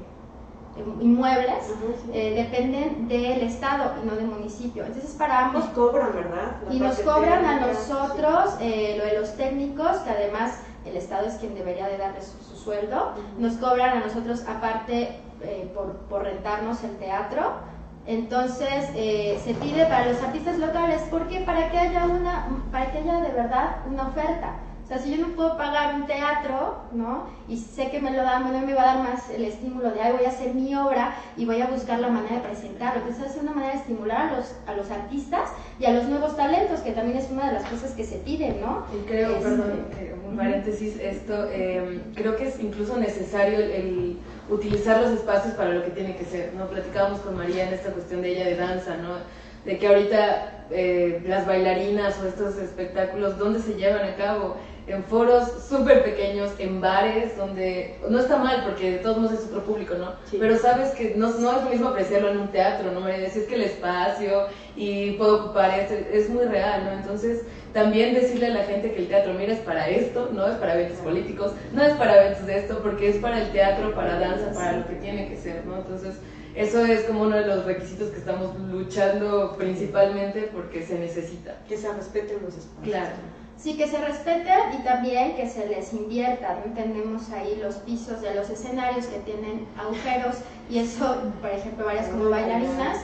inmuebles 0.99 1.65
sí. 1.65 2.11
eh, 2.13 2.33
dependen 2.35 3.07
del 3.07 3.41
Estado 3.41 3.93
y 4.01 4.07
no 4.07 4.15
del 4.15 4.27
municipio. 4.27 4.85
Entonces 4.85 5.11
para 5.11 5.45
ambos 5.45 5.65
Nos 5.65 5.73
cobran, 5.73 6.13
¿verdad? 6.13 6.57
La 6.67 6.73
y 6.73 6.79
nos 6.79 6.99
cobran 6.99 7.45
a 7.45 7.59
nosotros 7.59 8.55
eh, 8.59 8.95
lo 8.97 9.05
de 9.05 9.19
los 9.19 9.35
técnicos, 9.35 9.97
que 9.97 10.09
además 10.09 10.59
el 10.85 10.97
Estado 10.97 11.27
es 11.27 11.35
quien 11.35 11.55
debería 11.55 11.87
de 11.87 11.97
darles 11.97 12.25
su, 12.25 12.43
su 12.43 12.57
sueldo. 12.57 13.11
Nos 13.37 13.53
cobran 13.57 13.97
a 13.97 13.99
nosotros 14.01 14.43
aparte 14.47 15.19
eh, 15.41 15.71
por, 15.73 15.93
por 16.09 16.23
rentarnos 16.23 16.83
el 16.83 16.95
teatro. 16.97 17.73
Entonces 18.05 18.89
eh, 18.95 19.39
se 19.43 19.53
pide 19.53 19.85
para 19.85 20.07
los 20.07 20.21
artistas 20.21 20.57
locales, 20.57 21.01
porque 21.09 21.39
para 21.41 21.71
que 21.71 21.77
haya 21.77 22.05
una, 22.05 22.47
para 22.71 22.91
que 22.91 22.97
haya 22.99 23.21
de 23.21 23.31
verdad 23.31 23.77
una 23.89 24.07
oferta. 24.07 24.55
O 24.83 24.85
sea, 24.85 24.99
si 24.99 25.15
yo 25.15 25.25
no 25.25 25.33
puedo 25.33 25.55
pagar 25.55 25.95
un 25.95 26.05
teatro, 26.05 26.75
¿no? 26.91 27.27
Y 27.47 27.57
sé 27.57 27.89
que 27.89 28.01
me 28.01 28.11
lo 28.11 28.21
dan, 28.21 28.43
bueno, 28.43 28.67
me 28.67 28.73
va 28.73 28.81
a 28.81 28.85
dar 28.85 28.97
más 28.97 29.29
el 29.29 29.45
estímulo 29.45 29.91
de, 29.91 30.01
ay, 30.01 30.11
voy 30.11 30.25
a 30.25 30.27
hacer 30.27 30.53
mi 30.53 30.75
obra 30.75 31.15
y 31.37 31.45
voy 31.45 31.61
a 31.61 31.67
buscar 31.67 31.99
la 32.01 32.09
manera 32.09 32.35
de 32.35 32.41
presentarlo. 32.41 33.01
Entonces, 33.01 33.33
es 33.33 33.41
una 33.41 33.53
manera 33.53 33.75
de 33.75 33.79
estimular 33.79 34.33
a 34.33 34.35
los, 34.35 34.53
a 34.67 34.73
los 34.73 34.91
artistas 34.91 35.49
y 35.79 35.85
a 35.85 35.93
los 35.93 36.03
nuevos 36.09 36.35
talentos, 36.35 36.81
que 36.81 36.91
también 36.91 37.17
es 37.17 37.31
una 37.31 37.47
de 37.47 37.53
las 37.53 37.63
cosas 37.63 37.91
que 37.91 38.03
se 38.03 38.17
piden, 38.17 38.59
¿no? 38.59 38.83
Y 38.93 39.07
creo, 39.07 39.37
Este, 39.37 39.43
perdón, 39.43 39.85
eh, 39.97 40.15
un 40.29 40.35
paréntesis, 40.35 40.99
esto, 40.99 41.47
eh, 41.49 42.01
creo 42.13 42.35
que 42.35 42.49
es 42.49 42.59
incluso 42.59 42.97
necesario 42.97 43.59
el, 43.59 43.71
el 43.71 44.17
utilizar 44.53 45.01
los 45.01 45.11
espacios 45.11 45.53
para 45.55 45.73
lo 45.73 45.83
que 45.83 45.91
tiene 45.91 46.15
que 46.15 46.25
ser, 46.25 46.53
¿no? 46.53 46.67
Platicábamos 46.67 47.19
con 47.21 47.37
María 47.37 47.67
en 47.67 47.73
esta 47.73 47.91
cuestión 47.91 48.21
de 48.21 48.31
ella 48.31 48.45
de 48.45 48.55
danza, 48.55 48.97
¿no? 48.97 49.17
de 49.65 49.77
que 49.77 49.87
ahorita 49.87 50.65
eh, 50.71 51.21
las 51.25 51.45
bailarinas 51.45 52.19
o 52.19 52.27
estos 52.27 52.57
espectáculos, 52.57 53.37
¿dónde 53.37 53.59
se 53.59 53.75
llevan 53.75 54.05
a 54.05 54.15
cabo? 54.15 54.57
En 54.87 55.03
foros 55.03 55.49
súper 55.67 56.03
pequeños, 56.03 56.51
en 56.59 56.81
bares, 56.81 57.37
donde 57.37 57.95
no 58.09 58.19
está 58.19 58.37
mal 58.37 58.63
porque 58.65 58.91
de 58.91 58.97
todos 58.97 59.17
modos 59.17 59.33
es 59.33 59.45
otro 59.45 59.63
público, 59.63 59.95
¿no? 59.95 60.13
Pero 60.37 60.57
sabes 60.57 60.91
que 60.91 61.15
no, 61.15 61.29
no, 61.39 61.57
es 61.57 61.63
lo 61.63 61.69
mismo 61.69 61.89
apreciarlo 61.89 62.29
en 62.31 62.39
un 62.39 62.47
teatro, 62.49 62.91
¿no? 62.91 62.99
Me 62.99 63.17
decís 63.17 63.43
que 63.43 63.55
el 63.55 63.63
espacio 63.63 64.47
y 64.75 65.11
puedo 65.11 65.45
ocupar 65.45 65.79
esto, 65.79 65.93
es 66.11 66.29
muy 66.29 66.45
real, 66.45 66.83
¿no? 66.85 66.91
Entonces, 66.91 67.43
también 67.71 68.13
decirle 68.13 68.47
a 68.47 68.49
la 68.49 68.63
gente 68.63 68.91
que 68.91 68.99
el 68.99 69.07
teatro, 69.07 69.33
mira, 69.33 69.53
es 69.53 69.59
para 69.59 69.89
esto, 69.89 70.29
no 70.33 70.47
es 70.47 70.55
para 70.55 70.75
eventos 70.75 70.99
políticos, 70.99 71.53
no 71.71 71.83
es 71.83 71.93
para 71.93 72.23
eventos 72.23 72.45
de 72.45 72.57
esto, 72.57 72.79
porque 72.83 73.09
es 73.09 73.17
para 73.17 73.41
el 73.41 73.51
teatro, 73.51 73.95
para 73.95 74.19
danza, 74.19 74.51
para 74.53 74.79
lo 74.79 74.87
que 74.87 74.95
tiene 74.95 75.29
que 75.29 75.37
ser, 75.37 75.65
¿no? 75.65 75.77
Entonces, 75.77 76.15
eso 76.55 76.85
es 76.85 77.03
como 77.05 77.23
uno 77.23 77.35
de 77.35 77.47
los 77.47 77.65
requisitos 77.65 78.09
que 78.09 78.19
estamos 78.19 78.55
luchando 78.59 79.55
principalmente 79.57 80.49
porque 80.53 80.85
se 80.85 80.99
necesita. 80.99 81.57
Que 81.67 81.77
se 81.77 81.91
respeten 81.91 82.43
los 82.43 82.55
espacios. 82.55 82.83
Claro. 82.83 83.15
Sí, 83.63 83.77
que 83.77 83.87
se 83.87 83.97
respeten 83.97 84.73
y 84.77 84.83
también 84.83 85.37
que 85.37 85.47
se 85.47 85.65
les 85.69 85.93
invierta. 85.93 86.59
¿no? 86.65 86.73
Tenemos 86.73 87.29
ahí 87.31 87.57
los 87.63 87.75
pisos 87.75 88.19
de 88.19 88.35
los 88.35 88.49
escenarios 88.49 89.05
que 89.05 89.19
tienen 89.19 89.65
agujeros 89.77 90.35
y 90.69 90.79
eso, 90.79 91.31
por 91.39 91.49
ejemplo, 91.49 91.85
varias 91.85 92.09
como 92.09 92.29
bailarinas, 92.29 92.97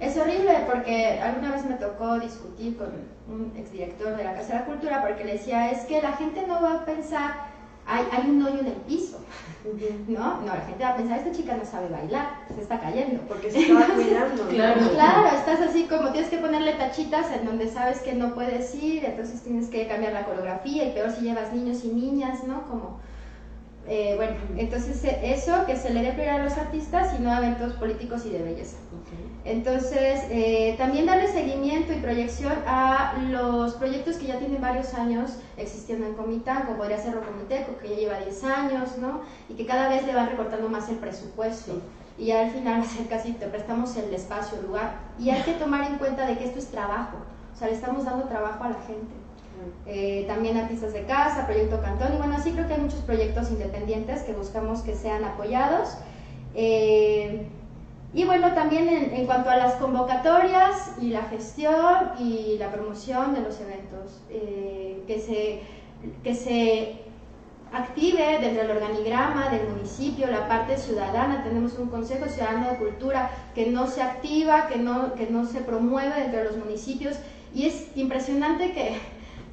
es 0.00 0.16
horrible 0.16 0.64
porque 0.72 1.20
alguna 1.20 1.52
vez 1.52 1.66
me 1.66 1.74
tocó 1.74 2.18
discutir 2.18 2.78
con 2.78 2.88
un 3.28 3.52
exdirector 3.58 4.16
de 4.16 4.24
la 4.24 4.32
Casa 4.32 4.54
de 4.54 4.58
la 4.60 4.64
Cultura 4.64 5.02
porque 5.06 5.24
le 5.24 5.34
decía, 5.34 5.70
es 5.70 5.84
que 5.84 6.00
la 6.00 6.12
gente 6.12 6.46
no 6.46 6.62
va 6.62 6.76
a 6.76 6.84
pensar 6.86 7.34
hay, 7.86 8.04
hay 8.10 8.30
un 8.30 8.42
hoyo 8.42 8.60
en 8.60 8.66
el 8.66 8.72
piso. 8.72 9.18
¿No? 10.08 10.40
No, 10.40 10.46
la 10.46 10.66
gente 10.66 10.84
va 10.84 10.90
a 10.90 10.96
pensar, 10.96 11.18
esta 11.18 11.32
chica 11.32 11.56
no 11.56 11.64
sabe 11.64 11.88
bailar, 11.88 12.40
se 12.54 12.62
está 12.62 12.78
cayendo. 12.80 13.20
Porque 13.28 13.50
se 13.50 13.60
está 13.60 13.86
cuidando. 13.94 14.48
claro. 14.48 14.90
claro, 14.90 15.36
estás 15.36 15.60
así 15.60 15.84
como 15.84 16.12
tienes 16.12 16.30
que 16.30 16.38
ponerle 16.38 16.72
tachitas 16.74 17.30
en 17.32 17.46
donde 17.46 17.68
sabes 17.68 18.00
que 18.00 18.14
no 18.14 18.34
puedes 18.34 18.74
ir, 18.74 19.04
entonces 19.04 19.42
tienes 19.42 19.68
que 19.68 19.86
cambiar 19.86 20.12
la 20.12 20.24
coreografía 20.24 20.84
y 20.84 20.92
peor 20.92 21.10
si 21.10 21.22
llevas 21.22 21.52
niños 21.52 21.84
y 21.84 21.88
niñas, 21.88 22.44
¿no? 22.44 22.62
Como 22.68 23.00
eh, 23.88 24.14
bueno, 24.16 24.36
entonces 24.56 25.04
eh, 25.04 25.20
eso, 25.22 25.64
que 25.64 25.76
se 25.76 25.90
le 25.90 26.02
dé 26.02 26.12
prioridad 26.12 26.40
a 26.40 26.44
los 26.44 26.58
artistas 26.58 27.14
y 27.18 27.22
no 27.22 27.30
a 27.30 27.38
eventos 27.38 27.74
políticos 27.74 28.26
y 28.26 28.30
de 28.30 28.42
belleza. 28.42 28.76
Entonces, 29.44 30.24
eh, 30.30 30.74
también 30.76 31.06
darle 31.06 31.28
seguimiento 31.28 31.92
y 31.92 31.96
proyección 31.96 32.52
a 32.66 33.14
los 33.30 33.74
proyectos 33.74 34.16
que 34.16 34.26
ya 34.26 34.40
tienen 34.40 34.60
varios 34.60 34.92
años 34.94 35.38
existiendo 35.56 36.04
en 36.04 36.14
Comitán, 36.14 36.64
como 36.64 36.78
podría 36.78 36.98
ser 36.98 37.14
Rocomiteco, 37.14 37.78
que 37.78 37.90
ya 37.90 37.96
lleva 37.96 38.18
10 38.18 38.42
años, 38.42 38.98
¿no? 38.98 39.20
Y 39.48 39.54
que 39.54 39.64
cada 39.64 39.88
vez 39.88 40.04
le 40.04 40.14
van 40.14 40.30
recortando 40.30 40.68
más 40.68 40.88
el 40.88 40.96
presupuesto. 40.96 41.80
Y 42.18 42.32
al 42.32 42.50
final 42.50 42.82
casi 43.08 43.32
te 43.34 43.46
prestamos 43.46 43.96
el 43.96 44.12
espacio, 44.12 44.58
el 44.58 44.66
lugar. 44.66 44.98
Y 45.16 45.30
hay 45.30 45.42
que 45.42 45.52
tomar 45.52 45.88
en 45.88 45.98
cuenta 45.98 46.26
de 46.26 46.36
que 46.36 46.44
esto 46.46 46.58
es 46.58 46.66
trabajo. 46.66 47.18
O 47.54 47.56
sea, 47.56 47.68
le 47.68 47.74
estamos 47.74 48.04
dando 48.04 48.26
trabajo 48.26 48.64
a 48.64 48.70
la 48.70 48.80
gente. 48.80 49.25
Eh, 49.86 50.24
también 50.26 50.56
artistas 50.56 50.92
de 50.92 51.04
casa, 51.04 51.46
Proyecto 51.46 51.80
Cantón, 51.80 52.14
y 52.14 52.16
bueno, 52.16 52.34
así 52.36 52.50
creo 52.50 52.66
que 52.66 52.74
hay 52.74 52.80
muchos 52.80 53.00
proyectos 53.00 53.50
independientes 53.50 54.22
que 54.22 54.32
buscamos 54.32 54.80
que 54.80 54.94
sean 54.94 55.24
apoyados. 55.24 55.96
Eh, 56.54 57.46
y 58.12 58.24
bueno, 58.24 58.52
también 58.54 58.88
en, 58.88 59.26
cuanto 59.26 59.50
a 59.50 59.56
las 59.56 59.74
convocatorias 59.74 60.92
y 61.00 61.10
la 61.10 61.22
gestión 61.24 62.12
y 62.18 62.56
la 62.58 62.72
promoción 62.72 63.34
de 63.34 63.42
los 63.42 63.60
eventos, 63.60 64.22
eh, 64.30 65.02
que, 65.06 65.20
se, 65.20 65.60
que 66.24 66.34
se 66.34 67.00
active 67.72 68.38
dentro 68.40 68.62
del 68.62 68.70
organigrama 68.70 69.50
del 69.50 69.68
municipio 69.68 70.26
la 70.26 70.48
parte 70.48 70.78
ciudadana. 70.78 71.44
Tenemos 71.44 71.78
un 71.78 71.88
Consejo 71.88 72.26
Ciudadano 72.26 72.70
de 72.70 72.76
Cultura 72.76 73.30
que 73.54 73.66
no 73.66 73.86
se 73.86 74.02
activa, 74.02 74.66
que 74.68 74.78
no, 74.78 75.14
que 75.14 75.26
no 75.28 75.44
se 75.44 75.60
promueve 75.60 76.20
dentro 76.20 76.38
de 76.40 76.44
los 76.46 76.56
municipios 76.56 77.16
y 77.54 77.66
es 77.66 77.88
impresionante 77.96 78.72
que 78.72 78.98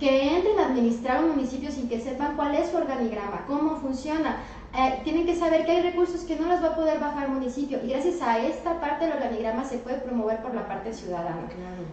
que 0.04 0.36
entren 0.36 0.60
a 0.60 0.66
administrar 0.66 1.24
un 1.24 1.30
municipio 1.30 1.72
sin 1.72 1.88
que 1.88 2.02
sepan 2.02 2.36
cuál 2.36 2.54
es 2.56 2.72
su 2.72 2.76
organigrama, 2.76 3.46
cómo 3.48 3.78
funciona. 3.78 4.36
Eh, 4.78 5.00
tienen 5.06 5.26
que 5.26 5.34
saber 5.34 5.66
que 5.66 5.72
hay 5.72 5.82
recursos 5.82 6.24
que 6.24 6.36
no 6.36 6.50
los 6.50 6.62
va 6.62 6.70
a 6.70 6.76
poder 6.76 7.00
bajar 7.00 7.28
el 7.28 7.32
municipio 7.32 7.80
y 7.82 7.88
gracias 7.88 8.22
a 8.22 8.38
esta 8.39 8.82
parte 8.82 9.06
del 9.06 9.13
organigrama 9.13 9.63
se 9.63 9.78
puede 9.78 10.00
promover 10.00 10.42
por 10.42 10.54
la 10.54 10.68
parte 10.68 10.92
ciudadana, 10.92 11.48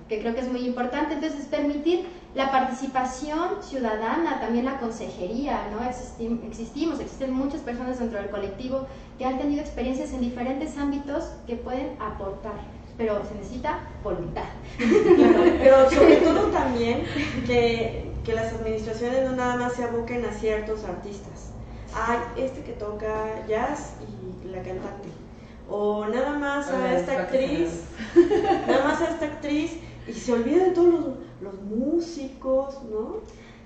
que 0.08 0.18
creo 0.18 0.34
que 0.34 0.40
es 0.40 0.50
muy 0.50 0.66
importante. 0.66 1.14
Entonces, 1.14 1.46
permitir 1.46 2.08
la 2.34 2.50
participación 2.50 3.62
ciudadana, 3.62 4.40
también 4.40 4.64
la 4.64 4.80
consejería, 4.80 5.68
¿no? 5.70 5.86
existimos, 6.48 6.98
existen 6.98 7.32
muchas 7.32 7.60
personas 7.60 8.00
dentro 8.00 8.18
del 8.18 8.30
colectivo 8.30 8.88
que 9.18 9.24
han 9.24 9.38
tenido 9.38 9.60
experiencias 9.60 10.12
en 10.12 10.22
diferentes 10.22 10.76
ámbitos 10.76 11.30
que 11.46 11.54
pueden 11.54 11.96
aportar 12.00 12.79
pero 13.00 13.24
se 13.24 13.34
necesita 13.34 13.80
voluntad. 14.04 14.44
pero 14.78 15.90
sobre 15.90 16.16
todo 16.16 16.48
también 16.48 17.04
que, 17.46 18.12
que, 18.26 18.34
las 18.34 18.52
administraciones 18.52 19.24
no 19.24 19.34
nada 19.34 19.56
más 19.56 19.72
se 19.72 19.84
aboquen 19.84 20.22
a 20.26 20.32
ciertos 20.32 20.84
artistas. 20.84 21.52
Hay 21.94 22.18
este 22.36 22.62
que 22.62 22.72
toca 22.72 23.46
jazz 23.48 23.94
y 24.06 24.48
la 24.48 24.62
cantante. 24.62 25.08
O 25.70 26.04
nada 26.08 26.38
más 26.38 26.68
a 26.68 26.94
esta 26.94 27.12
actriz, 27.22 27.84
nada 28.68 28.84
más 28.84 29.00
a 29.00 29.08
esta 29.12 29.24
actriz 29.24 29.78
y 30.06 30.12
se 30.12 30.34
olvida 30.34 30.64
de 30.64 30.70
todos 30.72 30.92
los, 30.92 31.04
los 31.40 31.62
músicos, 31.62 32.82
¿no? 32.84 33.20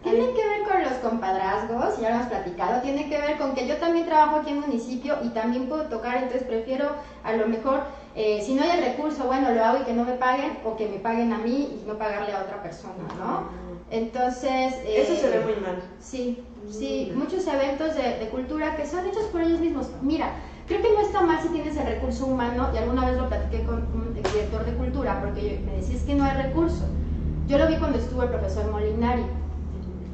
Tiene 0.05 0.33
que 0.33 0.47
ver 0.47 0.63
con 0.71 0.83
los 0.83 0.93
compadrazgos, 0.99 1.99
ya 1.99 2.11
lo 2.11 2.17
hemos 2.17 2.29
platicado, 2.29 2.83
tiene 2.83 3.09
que 3.09 3.19
ver 3.19 3.39
con 3.39 3.55
que 3.55 3.67
yo 3.67 3.79
también 3.79 4.07
trabajo 4.07 4.37
aquí 4.37 4.51
en 4.51 4.61
municipio 4.61 5.17
y 5.23 5.31
también 5.31 5.67
puedo 5.67 5.85
tocar, 5.85 6.19
entonces 6.19 6.45
prefiero 6.45 6.91
a 7.25 7.33
lo 7.33 7.49
mejor, 7.49 7.81
eh, 8.15 8.43
si 8.45 8.55
no 8.55 8.63
hay 8.63 8.79
el 8.79 8.85
recurso, 8.85 9.25
bueno, 9.25 9.51
lo 9.51 9.65
hago 9.65 9.79
y 9.81 9.85
que 9.85 9.95
no 9.95 10.05
me 10.05 10.13
paguen 10.13 10.59
o 10.65 10.77
que 10.77 10.89
me 10.89 10.99
paguen 10.99 11.33
a 11.33 11.39
mí 11.39 11.81
y 11.83 11.89
no 11.89 11.99
pagarle 11.99 12.33
a 12.33 12.43
otra 12.43 12.63
persona, 12.63 13.03
¿no? 13.19 13.49
Entonces... 13.91 14.75
Eso 14.87 15.17
se 15.17 15.31
ve 15.31 15.41
muy 15.45 15.55
mal. 15.55 15.83
Sí, 15.99 16.45
sí, 16.71 17.13
muchos 17.17 17.47
eventos 17.47 17.95
de, 17.95 18.19
de 18.19 18.29
cultura 18.29 18.77
que 18.77 18.87
son 18.87 19.07
hechos 19.07 19.25
por 19.25 19.41
ellos 19.41 19.61
mismos. 19.61 19.91
Mira, 20.03 20.33
Creo 20.67 20.81
que 20.81 20.95
no 20.95 21.01
está 21.01 21.21
mal 21.21 21.43
si 21.43 21.49
tienes 21.49 21.77
el 21.77 21.87
recurso 21.87 22.25
humano, 22.25 22.71
y 22.73 22.79
alguna 22.79 23.05
vez 23.05 23.19
lo 23.19 23.29
platiqué 23.29 23.65
con 23.65 23.87
un 23.95 24.15
director 24.15 24.65
de 24.65 24.73
cultura, 24.73 25.21
porque 25.21 25.61
me 25.67 25.77
decía, 25.77 25.97
es 25.97 26.03
que 26.05 26.15
no 26.15 26.25
hay 26.25 26.43
recurso. 26.43 26.87
Yo 27.47 27.59
lo 27.59 27.67
vi 27.67 27.77
cuando 27.77 27.99
estuvo 27.99 28.23
el 28.23 28.31
profesor 28.31 28.71
Molinari. 28.71 29.25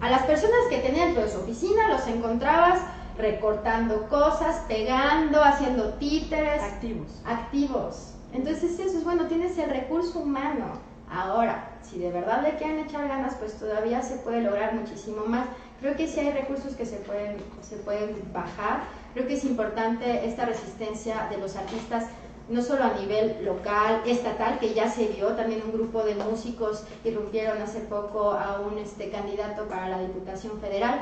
A 0.00 0.08
las 0.08 0.22
personas 0.22 0.60
que 0.70 0.78
tenía 0.78 1.04
dentro 1.04 1.24
de 1.24 1.30
su 1.30 1.40
oficina 1.40 1.88
los 1.88 2.06
encontrabas 2.06 2.80
recortando 3.18 4.08
cosas, 4.08 4.64
pegando, 4.66 5.42
haciendo 5.44 5.92
títeres. 5.94 6.62
Activos. 6.62 7.22
Activos. 7.26 8.14
Entonces 8.32 8.78
eso 8.78 8.96
es 8.96 9.04
bueno, 9.04 9.26
tienes 9.26 9.58
el 9.58 9.68
recurso 9.68 10.20
humano. 10.20 10.72
Ahora, 11.10 11.70
si 11.82 11.98
de 11.98 12.10
verdad 12.10 12.42
le 12.42 12.56
quieren 12.56 12.78
echar 12.78 13.08
ganas, 13.08 13.34
pues 13.34 13.58
todavía 13.58 14.00
se 14.00 14.16
puede 14.16 14.40
lograr 14.40 14.74
muchísimo 14.74 15.26
más. 15.26 15.46
Creo 15.80 15.96
que 15.96 16.06
sí 16.06 16.20
hay 16.20 16.30
recursos 16.30 16.74
que 16.76 16.86
se 16.86 16.96
pueden, 16.96 17.36
se 17.60 17.76
pueden 17.76 18.22
bajar. 18.32 18.84
Creo 19.12 19.26
que 19.26 19.34
es 19.34 19.44
importante 19.44 20.26
esta 20.26 20.46
resistencia 20.46 21.26
de 21.30 21.38
los 21.38 21.56
artistas 21.56 22.06
no 22.50 22.62
solo 22.62 22.84
a 22.84 22.94
nivel 23.00 23.44
local, 23.44 24.02
estatal, 24.04 24.58
que 24.58 24.74
ya 24.74 24.90
se 24.90 25.06
vio, 25.06 25.28
también 25.28 25.62
un 25.64 25.72
grupo 25.72 26.02
de 26.02 26.16
músicos 26.16 26.84
irrumpieron 27.04 27.62
hace 27.62 27.80
poco 27.80 28.32
a 28.32 28.60
un 28.60 28.78
este, 28.78 29.08
candidato 29.10 29.64
para 29.68 29.88
la 29.88 30.00
Diputación 30.00 30.60
Federal, 30.60 31.00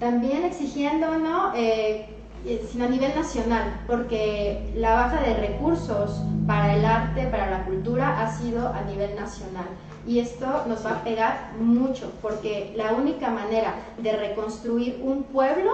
también 0.00 0.44
exigiendo, 0.44 1.18
¿no? 1.18 1.54
Eh, 1.54 2.06
eh, 2.44 2.68
sino 2.70 2.86
a 2.86 2.88
nivel 2.88 3.14
nacional, 3.14 3.82
porque 3.86 4.72
la 4.74 4.94
baja 4.94 5.22
de 5.22 5.34
recursos 5.34 6.20
para 6.44 6.74
el 6.74 6.84
arte, 6.84 7.28
para 7.28 7.48
la 7.48 7.64
cultura, 7.64 8.20
ha 8.20 8.36
sido 8.36 8.66
a 8.66 8.82
nivel 8.82 9.14
nacional. 9.14 9.66
Y 10.04 10.18
esto 10.18 10.64
nos 10.66 10.84
va 10.84 10.96
a 10.96 11.04
pegar 11.04 11.52
mucho, 11.60 12.10
porque 12.20 12.72
la 12.74 12.92
única 12.94 13.30
manera 13.30 13.74
de 13.98 14.16
reconstruir 14.16 15.00
un 15.04 15.22
pueblo 15.22 15.70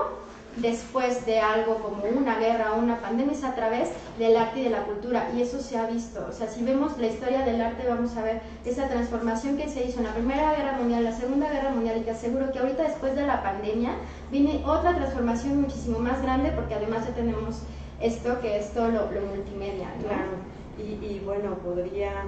después 0.60 1.24
de 1.26 1.40
algo 1.40 1.76
como 1.76 2.04
una 2.04 2.38
guerra 2.38 2.74
o 2.74 2.78
una 2.78 3.00
pandemia 3.00 3.32
es 3.32 3.44
a 3.44 3.54
través 3.54 3.90
del 4.18 4.36
arte 4.36 4.60
y 4.60 4.64
de 4.64 4.70
la 4.70 4.84
cultura 4.84 5.30
y 5.36 5.42
eso 5.42 5.60
se 5.60 5.78
ha 5.78 5.86
visto. 5.86 6.26
O 6.28 6.32
sea, 6.32 6.48
si 6.48 6.64
vemos 6.64 6.98
la 6.98 7.06
historia 7.06 7.44
del 7.44 7.60
arte 7.60 7.88
vamos 7.88 8.16
a 8.16 8.22
ver 8.22 8.40
esa 8.64 8.88
transformación 8.88 9.56
que 9.56 9.68
se 9.68 9.84
hizo 9.84 9.98
en 9.98 10.06
la 10.06 10.14
Primera 10.14 10.54
Guerra 10.54 10.78
Mundial, 10.78 11.04
la 11.04 11.12
Segunda 11.12 11.50
Guerra 11.50 11.70
Mundial 11.70 11.98
y 11.98 12.04
te 12.04 12.10
aseguro 12.10 12.52
que 12.52 12.58
ahorita 12.58 12.82
después 12.82 13.14
de 13.14 13.26
la 13.26 13.42
pandemia 13.42 13.92
viene 14.30 14.62
otra 14.66 14.94
transformación 14.94 15.60
muchísimo 15.60 15.98
más 15.98 16.22
grande 16.22 16.50
porque 16.50 16.74
además 16.74 17.06
ya 17.06 17.14
tenemos 17.14 17.62
esto 18.00 18.40
que 18.40 18.58
es 18.58 18.72
todo 18.72 18.88
lo, 18.88 19.08
multimedia. 19.28 19.88
Claro, 20.00 20.30
y, 20.78 21.04
y 21.04 21.22
bueno, 21.24 21.54
podría 21.56 22.24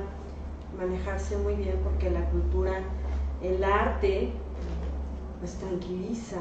manejarse 0.76 1.36
muy 1.38 1.54
bien 1.54 1.78
porque 1.82 2.10
la 2.10 2.24
cultura, 2.30 2.80
el 3.42 3.62
arte, 3.62 4.32
pues 5.40 5.54
tranquiliza, 5.54 6.36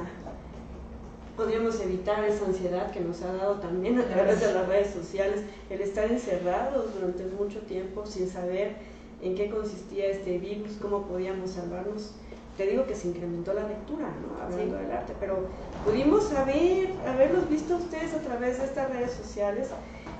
podríamos 1.39 1.79
evitar 1.79 2.21
esa 2.25 2.45
ansiedad 2.47 2.91
que 2.91 2.99
nos 2.99 3.21
ha 3.21 3.31
dado 3.31 3.61
también 3.61 3.97
a 3.97 4.03
través 4.03 4.41
de 4.41 4.53
las 4.53 4.67
redes 4.67 4.91
sociales, 4.93 5.45
el 5.69 5.79
estar 5.79 6.11
encerrados 6.11 6.93
durante 6.93 7.23
mucho 7.27 7.59
tiempo 7.61 8.05
sin 8.05 8.27
saber 8.27 8.75
en 9.21 9.35
qué 9.35 9.49
consistía 9.49 10.07
este 10.07 10.37
virus, 10.37 10.73
cómo 10.81 11.03
podíamos 11.03 11.51
salvarnos. 11.51 12.11
Te 12.57 12.67
digo 12.67 12.85
que 12.85 12.93
se 12.93 13.07
incrementó 13.07 13.53
la 13.53 13.69
lectura, 13.69 14.09
¿no? 14.21 14.43
hablando 14.43 14.75
del 14.75 14.91
arte, 14.91 15.13
pero 15.17 15.47
pudimos 15.85 16.25
saber, 16.25 16.89
haberlos 17.07 17.49
visto 17.49 17.77
ustedes 17.77 18.13
a 18.13 18.19
través 18.19 18.59
de 18.59 18.65
estas 18.65 18.89
redes 18.89 19.13
sociales 19.13 19.69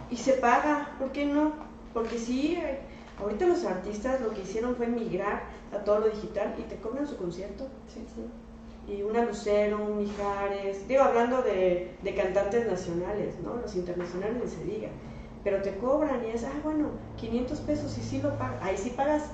y 0.10 0.16
se 0.16 0.34
paga, 0.34 0.96
¿por 1.00 1.12
qué 1.12 1.26
no? 1.26 1.52
Porque 1.94 2.18
sí, 2.18 2.58
Ahorita 3.22 3.46
los 3.48 3.66
artistas 3.66 4.22
lo 4.22 4.30
que 4.34 4.44
hicieron 4.44 4.78
fue 4.78 4.88
migrar 4.88 5.44
a 5.74 5.84
todo 5.84 6.00
lo 6.00 6.08
digital 6.08 6.56
y 6.58 6.62
te 6.62 6.78
cobran 6.78 7.06
su 7.06 7.18
concierto. 7.18 7.68
Sí, 7.94 8.06
sí. 8.16 8.22
Y 8.90 9.04
una 9.04 9.24
Lucero, 9.24 9.78
un 9.78 10.00
Mijares, 10.00 10.88
digo, 10.88 11.04
hablando 11.04 11.42
de, 11.42 11.92
de 12.02 12.16
cantantes 12.16 12.66
nacionales, 12.66 13.36
¿no? 13.44 13.56
Los 13.56 13.76
internacionales 13.76 14.38
ni 14.44 14.50
se 14.50 14.64
diga. 14.64 14.90
Pero 15.44 15.62
te 15.62 15.76
cobran 15.78 16.26
y 16.26 16.32
es, 16.32 16.44
ah, 16.44 16.60
bueno, 16.64 16.90
500 17.18 17.60
pesos 17.62 17.98
y 17.98 18.02
sí 18.02 18.22
lo 18.22 18.38
pagas. 18.38 18.62
Ahí 18.62 18.78
sí 18.78 18.90
pagas, 18.90 19.26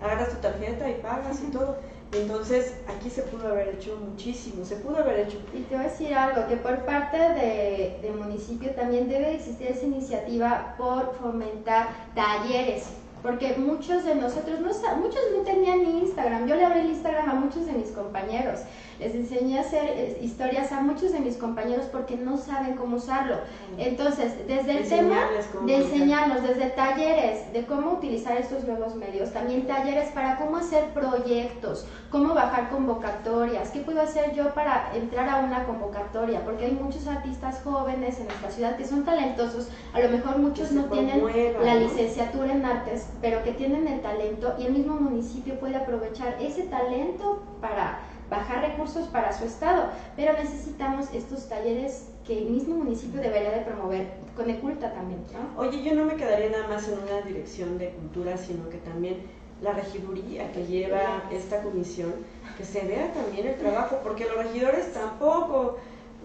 agarras 0.00 0.30
tu 0.30 0.36
tarjeta 0.40 0.88
y 0.88 0.94
pagas 0.94 1.40
y 1.46 1.50
todo. 1.50 1.76
Entonces, 2.12 2.74
aquí 2.88 3.08
se 3.08 3.22
pudo 3.22 3.48
haber 3.48 3.68
hecho 3.68 3.96
muchísimo, 3.96 4.64
se 4.64 4.76
pudo 4.76 4.98
haber 4.98 5.20
hecho. 5.20 5.38
Y 5.54 5.60
te 5.62 5.76
voy 5.76 5.84
a 5.84 5.88
decir 5.88 6.14
algo, 6.14 6.46
que 6.48 6.56
por 6.56 6.84
parte 6.84 7.16
de, 7.16 7.98
del 8.02 8.14
municipio 8.16 8.70
también 8.72 9.08
debe 9.08 9.34
existir 9.34 9.68
esa 9.68 9.86
iniciativa 9.86 10.74
por 10.76 11.14
fomentar 11.14 11.88
talleres 12.14 12.88
porque 13.22 13.54
muchos 13.56 14.04
de 14.04 14.16
nosotros, 14.16 14.60
no, 14.60 14.68
muchos 14.96 15.20
no 15.36 15.42
tenían 15.44 15.82
ni 15.82 16.00
Instagram. 16.00 16.46
Yo 16.46 16.56
le 16.56 16.64
abrí 16.64 16.80
el 16.80 16.90
Instagram 16.90 17.30
a 17.30 17.34
muchos 17.34 17.66
de 17.66 17.72
mis 17.72 17.90
compañeros. 17.90 18.60
Les 18.98 19.14
enseñé 19.14 19.58
a 19.58 19.62
hacer 19.62 19.84
eh, 19.84 20.18
historias 20.20 20.70
a 20.72 20.80
muchos 20.80 21.12
de 21.12 21.20
mis 21.20 21.36
compañeros 21.36 21.86
porque 21.90 22.16
no 22.16 22.36
saben 22.36 22.74
cómo 22.74 22.96
usarlo. 22.96 23.36
Entonces, 23.78 24.46
desde 24.46 24.78
el 24.78 24.88
tema 24.88 25.28
de 25.64 25.76
enseñarnos, 25.76 26.42
desde 26.42 26.70
talleres 26.70 27.52
de 27.52 27.64
cómo 27.64 27.92
utilizar 27.92 28.36
estos 28.36 28.64
nuevos 28.64 28.94
medios, 28.96 29.32
también 29.32 29.66
talleres 29.66 30.10
para 30.10 30.36
cómo 30.36 30.56
hacer 30.56 30.86
proyectos, 30.90 31.86
cómo 32.10 32.34
bajar 32.34 32.70
convocatorias, 32.70 33.70
qué 33.70 33.80
puedo 33.80 34.02
hacer 34.02 34.34
yo 34.34 34.52
para 34.54 34.94
entrar 34.94 35.28
a 35.28 35.38
una 35.38 35.64
convocatoria, 35.64 36.44
porque 36.44 36.66
hay 36.66 36.72
muchos 36.72 37.06
artistas 37.06 37.60
jóvenes 37.64 38.18
en 38.18 38.26
nuestra 38.26 38.50
ciudad 38.50 38.76
que 38.76 38.86
son 38.86 39.04
talentosos, 39.04 39.68
a 39.92 40.00
lo 40.00 40.08
mejor 40.10 40.38
muchos 40.38 40.72
no 40.72 40.84
tienen 40.84 41.24
la 41.64 41.74
licenciatura 41.76 42.52
en 42.52 42.64
artes, 42.64 43.06
pero 43.20 43.42
que 43.44 43.52
tienen 43.52 43.86
el 43.86 44.00
talento 44.00 44.54
y 44.58 44.66
el 44.66 44.72
mismo 44.72 44.94
municipio 44.96 45.58
puede 45.60 45.76
aprovechar 45.76 46.36
ese 46.40 46.64
talento 46.64 47.42
para 47.60 48.00
bajar 48.30 48.62
recursos 48.62 49.06
para 49.08 49.32
su 49.32 49.44
estado, 49.44 49.90
pero 50.16 50.32
necesitamos 50.32 51.06
estos 51.12 51.48
talleres 51.48 52.08
que 52.26 52.38
el 52.38 52.50
mismo 52.50 52.76
municipio 52.76 53.20
debería 53.20 53.50
de 53.50 53.60
promover, 53.60 54.08
con 54.34 54.48
Eculta 54.48 54.92
también. 54.92 55.20
Oye, 55.58 55.82
yo 55.82 55.94
no 55.94 56.06
me 56.06 56.16
quedaría 56.16 56.48
nada 56.50 56.66
más 56.68 56.88
en 56.88 56.98
una 56.98 57.20
dirección 57.20 57.76
de 57.78 57.90
cultura, 57.90 58.38
sino 58.38 58.68
que 58.70 58.78
también 58.78 59.18
la 59.60 59.72
regiduría 59.72 60.50
que 60.52 60.66
lleva 60.66 61.24
esta 61.30 61.62
comisión, 61.62 62.14
que 62.56 62.64
se 62.64 62.86
vea 62.86 63.12
también 63.12 63.46
el 63.46 63.56
trabajo, 63.56 64.00
porque 64.02 64.24
los 64.24 64.36
regidores 64.36 64.92
tampoco, 64.94 65.76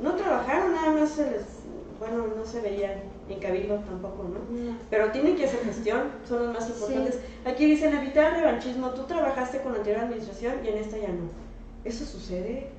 no 0.01 0.15
trabajaron, 0.15 0.73
nada 0.73 0.91
más 0.91 1.09
se 1.09 1.29
les, 1.29 1.43
bueno, 1.99 2.25
no 2.35 2.45
se 2.45 2.61
veían 2.61 2.93
en 3.29 3.39
cabildo 3.39 3.75
tampoco, 3.79 4.23
¿no? 4.23 4.39
Pero 4.89 5.11
tienen 5.11 5.35
que 5.35 5.45
hacer 5.45 5.59
gestión, 5.61 6.03
son 6.27 6.45
los 6.45 6.53
más 6.53 6.69
importantes. 6.69 7.19
Aquí 7.45 7.65
dicen 7.65 7.95
evitar 7.95 8.33
el 8.33 8.41
revanchismo, 8.41 8.91
tú 8.91 9.03
trabajaste 9.03 9.61
con 9.61 9.73
la 9.73 9.79
anterior 9.79 10.03
administración 10.03 10.55
y 10.63 10.69
en 10.69 10.77
esta 10.77 10.97
ya 10.97 11.09
no. 11.09 11.29
¿Eso 11.83 12.05
sucede? 12.05 12.69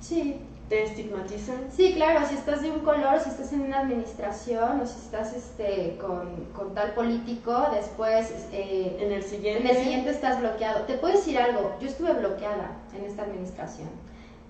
Sí. 0.00 0.40
¿Te 0.68 0.82
estigmatizan? 0.82 1.68
Sí, 1.70 1.94
claro, 1.94 2.26
si 2.26 2.34
estás 2.34 2.60
de 2.60 2.72
un 2.72 2.80
color, 2.80 3.20
si 3.20 3.30
estás 3.30 3.52
en 3.52 3.60
una 3.60 3.80
administración 3.80 4.80
o 4.80 4.86
si 4.86 4.98
estás 4.98 5.32
este, 5.32 5.96
con, 6.00 6.46
con 6.56 6.74
tal 6.74 6.92
político, 6.92 7.68
después 7.72 8.32
eh, 8.50 8.96
en, 8.98 9.12
el 9.12 9.22
siguiente... 9.22 9.60
en 9.60 9.76
el 9.76 9.76
siguiente 9.76 10.10
estás 10.10 10.40
bloqueado. 10.40 10.84
Te 10.86 10.94
puedo 10.94 11.14
decir 11.14 11.38
algo, 11.38 11.76
yo 11.80 11.86
estuve 11.86 12.12
bloqueada 12.14 12.78
en 12.98 13.04
esta 13.04 13.22
administración 13.22 13.88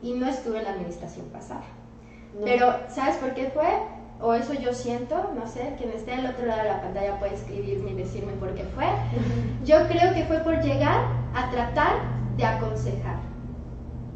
y 0.01 0.15
no 0.15 0.27
estuve 0.27 0.61
en 0.61 0.65
la 0.65 0.71
administración 0.71 1.27
pasada. 1.27 1.65
Pero, 2.45 2.75
¿sabes 2.89 3.17
por 3.17 3.35
qué 3.35 3.51
fue? 3.51 3.67
O 4.21 4.33
eso 4.33 4.55
yo 4.55 4.73
siento, 4.73 5.31
no 5.35 5.47
sé, 5.47 5.75
quien 5.79 5.91
esté 5.91 6.15
al 6.15 6.27
otro 6.27 6.47
lado 6.47 6.63
de 6.63 6.69
la 6.69 6.81
pantalla 6.81 7.19
puede 7.19 7.35
escribirme 7.35 7.91
y 7.91 7.95
decirme 7.95 8.33
por 8.35 8.55
qué 8.55 8.65
fue. 8.65 8.87
Yo 9.65 9.87
creo 9.89 10.15
que 10.15 10.25
fue 10.25 10.39
por 10.39 10.61
llegar 10.63 11.07
a 11.35 11.51
tratar 11.51 11.93
de 12.37 12.45
aconsejar. 12.45 13.17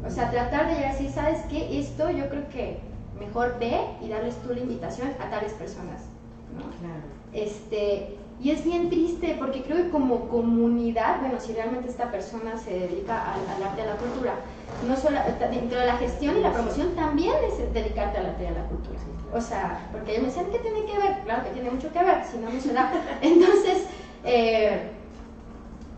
O 0.05 0.09
sea, 0.09 0.31
tratar 0.31 0.67
de 0.67 0.75
llegar 0.75 0.91
así, 0.91 1.09
¿sabes 1.09 1.39
qué? 1.49 1.79
Esto 1.79 2.09
yo 2.09 2.29
creo 2.29 2.47
que 2.49 2.79
mejor 3.19 3.57
ve 3.59 3.79
y 4.01 4.09
darles 4.09 4.35
tú 4.37 4.53
la 4.53 4.61
invitación 4.61 5.09
a 5.19 5.29
tales 5.29 5.53
personas. 5.53 6.01
¿no? 6.55 6.61
Claro. 6.79 7.03
Este, 7.33 8.17
y 8.41 8.49
es 8.49 8.65
bien 8.65 8.89
triste 8.89 9.35
porque 9.37 9.61
creo 9.61 9.77
que 9.77 9.89
como 9.89 10.27
comunidad, 10.27 11.19
bueno, 11.19 11.39
si 11.39 11.53
realmente 11.53 11.89
esta 11.89 12.09
persona 12.09 12.57
se 12.57 12.71
dedica 12.71 13.33
al, 13.33 13.63
arte 13.63 13.81
y 13.81 13.83
a 13.83 13.87
la 13.87 13.97
cultura, 13.97 14.33
no 14.87 14.95
solo 14.95 15.19
dentro 15.51 15.79
de 15.79 15.85
la 15.85 15.97
gestión 15.97 16.37
y 16.37 16.41
la 16.41 16.51
promoción 16.51 16.95
también 16.95 17.35
es 17.47 17.71
dedicarte 17.71 18.17
al 18.17 18.27
arte 18.27 18.43
y 18.43 18.47
a 18.47 18.51
la 18.51 18.65
cultura. 18.65 18.97
O 19.31 19.39
sea, 19.39 19.87
porque 19.91 20.11
ellos 20.11 20.23
me 20.23 20.29
decían, 20.29 20.47
¿qué 20.51 20.57
tiene 20.57 20.85
que 20.85 20.97
ver? 20.97 21.19
Claro 21.23 21.43
que 21.43 21.51
tiene 21.51 21.69
mucho 21.69 21.91
que 21.93 22.03
ver, 22.03 22.25
si 22.25 22.37
no, 22.39 22.49
no 22.49 22.59
se 22.59 22.73
da. 22.73 22.91
Entonces, 23.21 23.85
eh, 24.23 24.89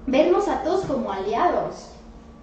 vernos 0.05 0.49
a 0.49 0.63
todos 0.63 0.85
como 0.85 1.13
aliados, 1.13 1.91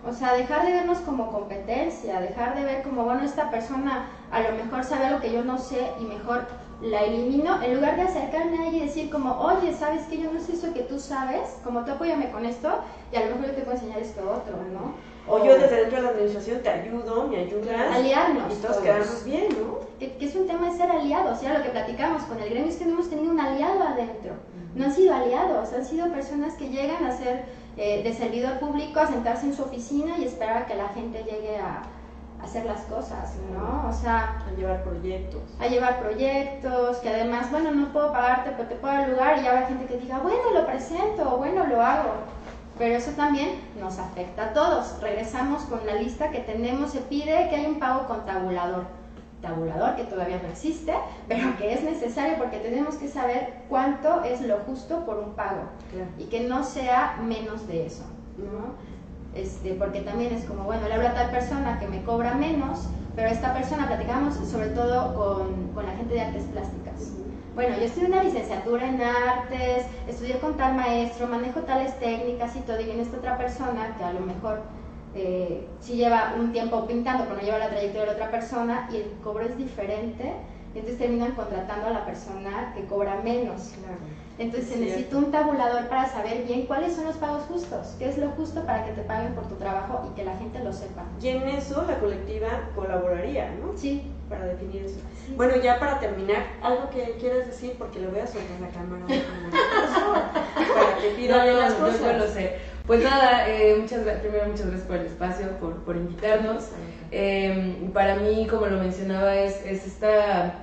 o 0.09 0.15
sea, 0.15 0.33
dejar 0.33 0.65
de 0.65 0.73
vernos 0.73 0.99
como 0.99 1.31
competencia, 1.31 2.21
dejar 2.21 2.57
de 2.57 2.65
ver 2.65 2.83
como, 2.83 3.05
bueno, 3.05 3.23
esta 3.23 3.51
persona 3.51 4.07
a 4.31 4.41
lo 4.41 4.53
mejor 4.53 4.83
sabe 4.83 5.07
algo 5.07 5.21
que 5.21 5.31
yo 5.31 5.45
no 5.45 5.59
sé 5.59 5.93
y 6.01 6.05
mejor 6.05 6.47
la 6.83 7.03
elimino, 7.03 7.63
en 7.63 7.75
lugar 7.75 7.97
de 7.97 8.03
acercarme 8.03 8.59
a 8.59 8.69
ella 8.69 8.79
y 8.79 8.87
decir 8.87 9.11
como, 9.11 9.39
oye, 9.39 9.75
¿sabes 9.75 10.03
que 10.07 10.19
yo 10.19 10.33
no 10.33 10.41
sé 10.41 10.53
eso 10.53 10.73
que 10.73 10.83
tú 10.83 10.99
sabes? 10.99 11.59
Como 11.63 11.85
tú 11.85 11.93
apóyame 11.93 12.31
con 12.31 12.47
esto 12.47 12.71
y 13.13 13.17
a 13.17 13.27
lo 13.27 13.37
mejor 13.37 13.49
yo 13.49 13.55
te 13.55 13.63
puedo 13.63 13.77
enseñar 13.77 13.99
esto 13.99 14.21
otro, 14.23 14.57
¿no? 14.73 14.95
O, 15.29 15.45
yo 15.45 15.59
desde 15.59 15.77
dentro 15.77 15.99
de 15.99 16.03
la 16.03 16.09
administración 16.11 16.61
te 16.63 16.71
ayudo, 16.71 17.29
me 17.29 17.41
ayudas. 17.41 17.95
Aliarnos. 17.95 18.53
Y 18.53 18.57
todos, 18.57 18.79
quedamos 18.79 19.25
bien, 19.25 19.49
¿no? 19.51 19.79
Que, 19.99 20.17
es 20.19 20.35
un 20.35 20.47
tema 20.47 20.71
de 20.71 20.77
ser 20.77 20.91
aliados, 20.91 21.41
ya 21.43 21.57
lo 21.57 21.63
que 21.63 21.69
platicamos 21.69 22.23
con 22.23 22.41
el 22.41 22.49
gremio 22.49 22.71
es 22.71 22.77
que 22.77 22.87
no 22.87 22.93
hemos 22.93 23.11
tenido 23.11 23.31
un 23.31 23.41
aliado 23.41 23.83
adentro. 23.83 24.33
No 24.75 24.85
han 24.85 24.95
sido 24.95 25.15
aliados, 25.15 25.73
han 25.73 25.85
sido 25.85 26.11
personas 26.11 26.55
que 26.55 26.69
llegan 26.69 27.05
a 27.05 27.13
ser 27.13 27.45
eh, 27.77 28.03
de 28.03 28.13
servidor 28.15 28.59
público, 28.59 29.01
a 29.01 29.07
sentarse 29.07 29.47
en 29.47 29.55
su 29.55 29.63
oficina 29.63 30.17
y 30.19 30.25
esperar 30.25 30.63
a 30.63 30.67
que 30.67 30.75
la 30.75 30.89
gente 30.89 31.23
llegue 31.25 31.59
a, 31.59 31.83
hacer 32.43 32.65
las 32.65 32.81
cosas, 32.83 33.35
¿no? 33.53 33.89
O 33.89 33.93
sea... 33.93 34.43
A 34.47 34.57
llevar 34.57 34.83
proyectos. 34.83 35.43
A 35.61 35.67
llevar 35.67 36.01
proyectos, 36.01 36.99
que 36.99 37.09
además, 37.09 37.51
bueno, 37.51 37.71
no 37.73 37.93
puedo 37.93 38.13
pagarte, 38.13 38.53
pero 38.57 38.69
te 38.69 38.75
puedo 38.77 38.95
dar 38.95 39.09
lugar 39.09 39.43
y 39.43 39.47
habrá 39.47 39.67
gente 39.67 39.87
que 39.87 39.99
diga, 39.99 40.19
bueno, 40.19 40.51
lo 40.53 40.67
presento, 40.67 41.37
bueno, 41.37 41.67
lo 41.67 41.81
hago. 41.81 42.11
Pero 42.79 42.95
eso 42.95 43.11
también 43.13 43.61
nos 43.79 43.99
afecta 43.99 44.47
a 44.47 44.53
todos. 44.55 45.01
Regresamos 45.03 45.63
con 45.65 45.85
la 45.87 45.95
lista 45.95 46.31
que 46.31 46.41
tenemos, 46.41 46.93
se 46.93 47.01
pide 47.01 47.49
que 47.51 47.57
haya 47.57 47.69
un 47.69 47.79
pago 47.79 48.07
con 48.07 48.25
tabulador. 48.25 48.85
Tabulador 49.43 49.97
que 49.97 50.05
todavía 50.05 50.41
no 50.43 50.49
existe, 50.49 50.95
pero 51.29 51.57
que 51.57 51.75
es 51.75 51.83
necesario 51.83 52.37
porque 52.39 52.59
tenemos 52.59 52.97
que 52.97 53.09
saber 53.09 53.55
cuánto 53.69 54.23
es 54.23 54.41
lo 54.43 54.59
justo 54.61 55.05
por 55.05 55.19
un 55.19 55.35
pago 55.35 55.63
y 56.19 56.25
que 56.25 56.41
no 56.41 56.63
sea 56.65 57.19
menos 57.23 57.67
de 57.67 57.87
eso. 57.87 58.05
¿no? 58.39 58.75
Este, 59.35 59.75
porque 59.75 60.01
también 60.01 60.35
es 60.35 60.45
como, 60.45 60.65
bueno, 60.65 60.89
le 60.89 60.95
hablo 60.95 61.09
a 61.09 61.15
tal 61.15 61.31
persona 61.31 61.79
que 61.79 61.87
me 61.87 62.03
cobra 62.03 62.35
menos, 62.35 62.89
pero 63.15 63.29
esta 63.29 63.55
persona 63.55 63.87
platicamos 63.87 64.35
sobre 64.49 64.69
todo 64.69 65.15
con, 65.15 65.69
con 65.73 65.87
la 65.87 65.93
gente 65.93 66.15
de 66.15 66.21
artes 66.21 66.45
plásticas. 66.45 67.13
Bueno, 67.55 67.77
yo 67.77 67.85
estudié 67.85 68.09
una 68.09 68.23
licenciatura 68.23 68.89
en 68.89 69.01
artes, 69.03 69.87
estudié 70.09 70.39
con 70.39 70.57
tal 70.57 70.75
maestro, 70.77 71.27
manejo 71.27 71.61
tales 71.61 71.99
técnicas 71.99 72.57
y 72.57 72.61
todo, 72.61 72.81
y 72.81 72.85
viene 72.85 73.03
esta 73.03 73.19
otra 73.19 73.37
persona 73.39 73.95
que 73.99 74.05
a 74.05 74.13
lo 74.13 74.21
mejor 74.21 74.63
eh, 75.15 75.67
sí 75.81 75.97
lleva 75.97 76.35
un 76.39 76.53
tiempo 76.53 76.87
pintando, 76.87 77.25
pero 77.25 77.37
no 77.37 77.43
lleva 77.43 77.59
la 77.59 77.69
trayectoria 77.69 78.07
de 78.07 78.13
otra 78.13 78.31
persona 78.31 78.89
y 78.93 78.97
el 78.97 79.11
cobro 79.23 79.45
es 79.45 79.57
diferente, 79.59 80.33
entonces 80.75 80.99
terminan 80.99 81.33
contratando 81.33 81.89
a 81.89 81.91
la 81.91 82.05
persona 82.05 82.73
que 82.75 82.85
cobra 82.87 83.21
menos. 83.23 83.75
Claro. 83.83 83.99
Entonces 84.41 84.71
se 84.71 84.79
necesita 84.79 85.19
un 85.19 85.31
tabulador 85.31 85.87
para 85.89 86.09
saber 86.09 86.45
bien 86.45 86.65
cuáles 86.65 86.95
son 86.95 87.05
los 87.05 87.17
pagos 87.17 87.43
justos, 87.43 87.95
qué 87.99 88.09
es 88.09 88.17
lo 88.17 88.31
justo 88.31 88.65
para 88.65 88.87
que 88.87 88.93
te 88.93 89.03
paguen 89.03 89.35
por 89.35 89.47
tu 89.47 89.57
trabajo 89.57 90.11
y 90.11 90.17
que 90.17 90.25
la 90.25 90.35
gente 90.39 90.59
lo 90.61 90.73
sepa. 90.73 91.05
Y 91.21 91.29
en 91.29 91.47
eso 91.47 91.85
la 91.87 91.99
colectiva 91.99 92.49
colaboraría, 92.75 93.51
¿no? 93.61 93.77
Sí. 93.77 94.11
Para 94.31 94.47
definir 94.47 94.87
eso. 94.87 95.01
Bueno, 95.37 95.57
ya 95.57 95.79
para 95.79 96.01
terminar, 96.01 96.43
algo 96.63 96.89
que 96.89 97.17
quieras 97.21 97.49
decir, 97.49 97.75
porque 97.79 98.01
le 98.01 98.07
voy 98.07 98.21
a 98.21 98.27
soltar 98.27 98.61
la 98.61 98.69
cámara 98.69 99.05
para 100.75 100.97
que 101.03 101.09
pida 101.17 101.45
no, 101.45 101.61
las 101.61 101.75
cosas. 101.75 102.01
Yo, 102.01 102.13
lo 102.15 102.27
sé. 102.27 102.57
Pues 102.87 103.03
nada, 103.03 103.47
eh, 103.47 103.77
muchas 103.79 104.01
primero 104.21 104.47
muchas 104.47 104.67
gracias 104.69 104.87
por 104.87 104.97
el 104.97 105.07
espacio, 105.07 105.49
por, 105.61 105.75
por 105.83 105.97
invitarnos. 105.97 106.69
Eh, 107.11 107.91
para 107.93 108.17
mí, 108.17 108.47
como 108.49 108.67
lo 108.69 108.79
mencionaba, 108.79 109.35
es, 109.37 109.63
es 109.67 109.87
esta, 109.87 110.55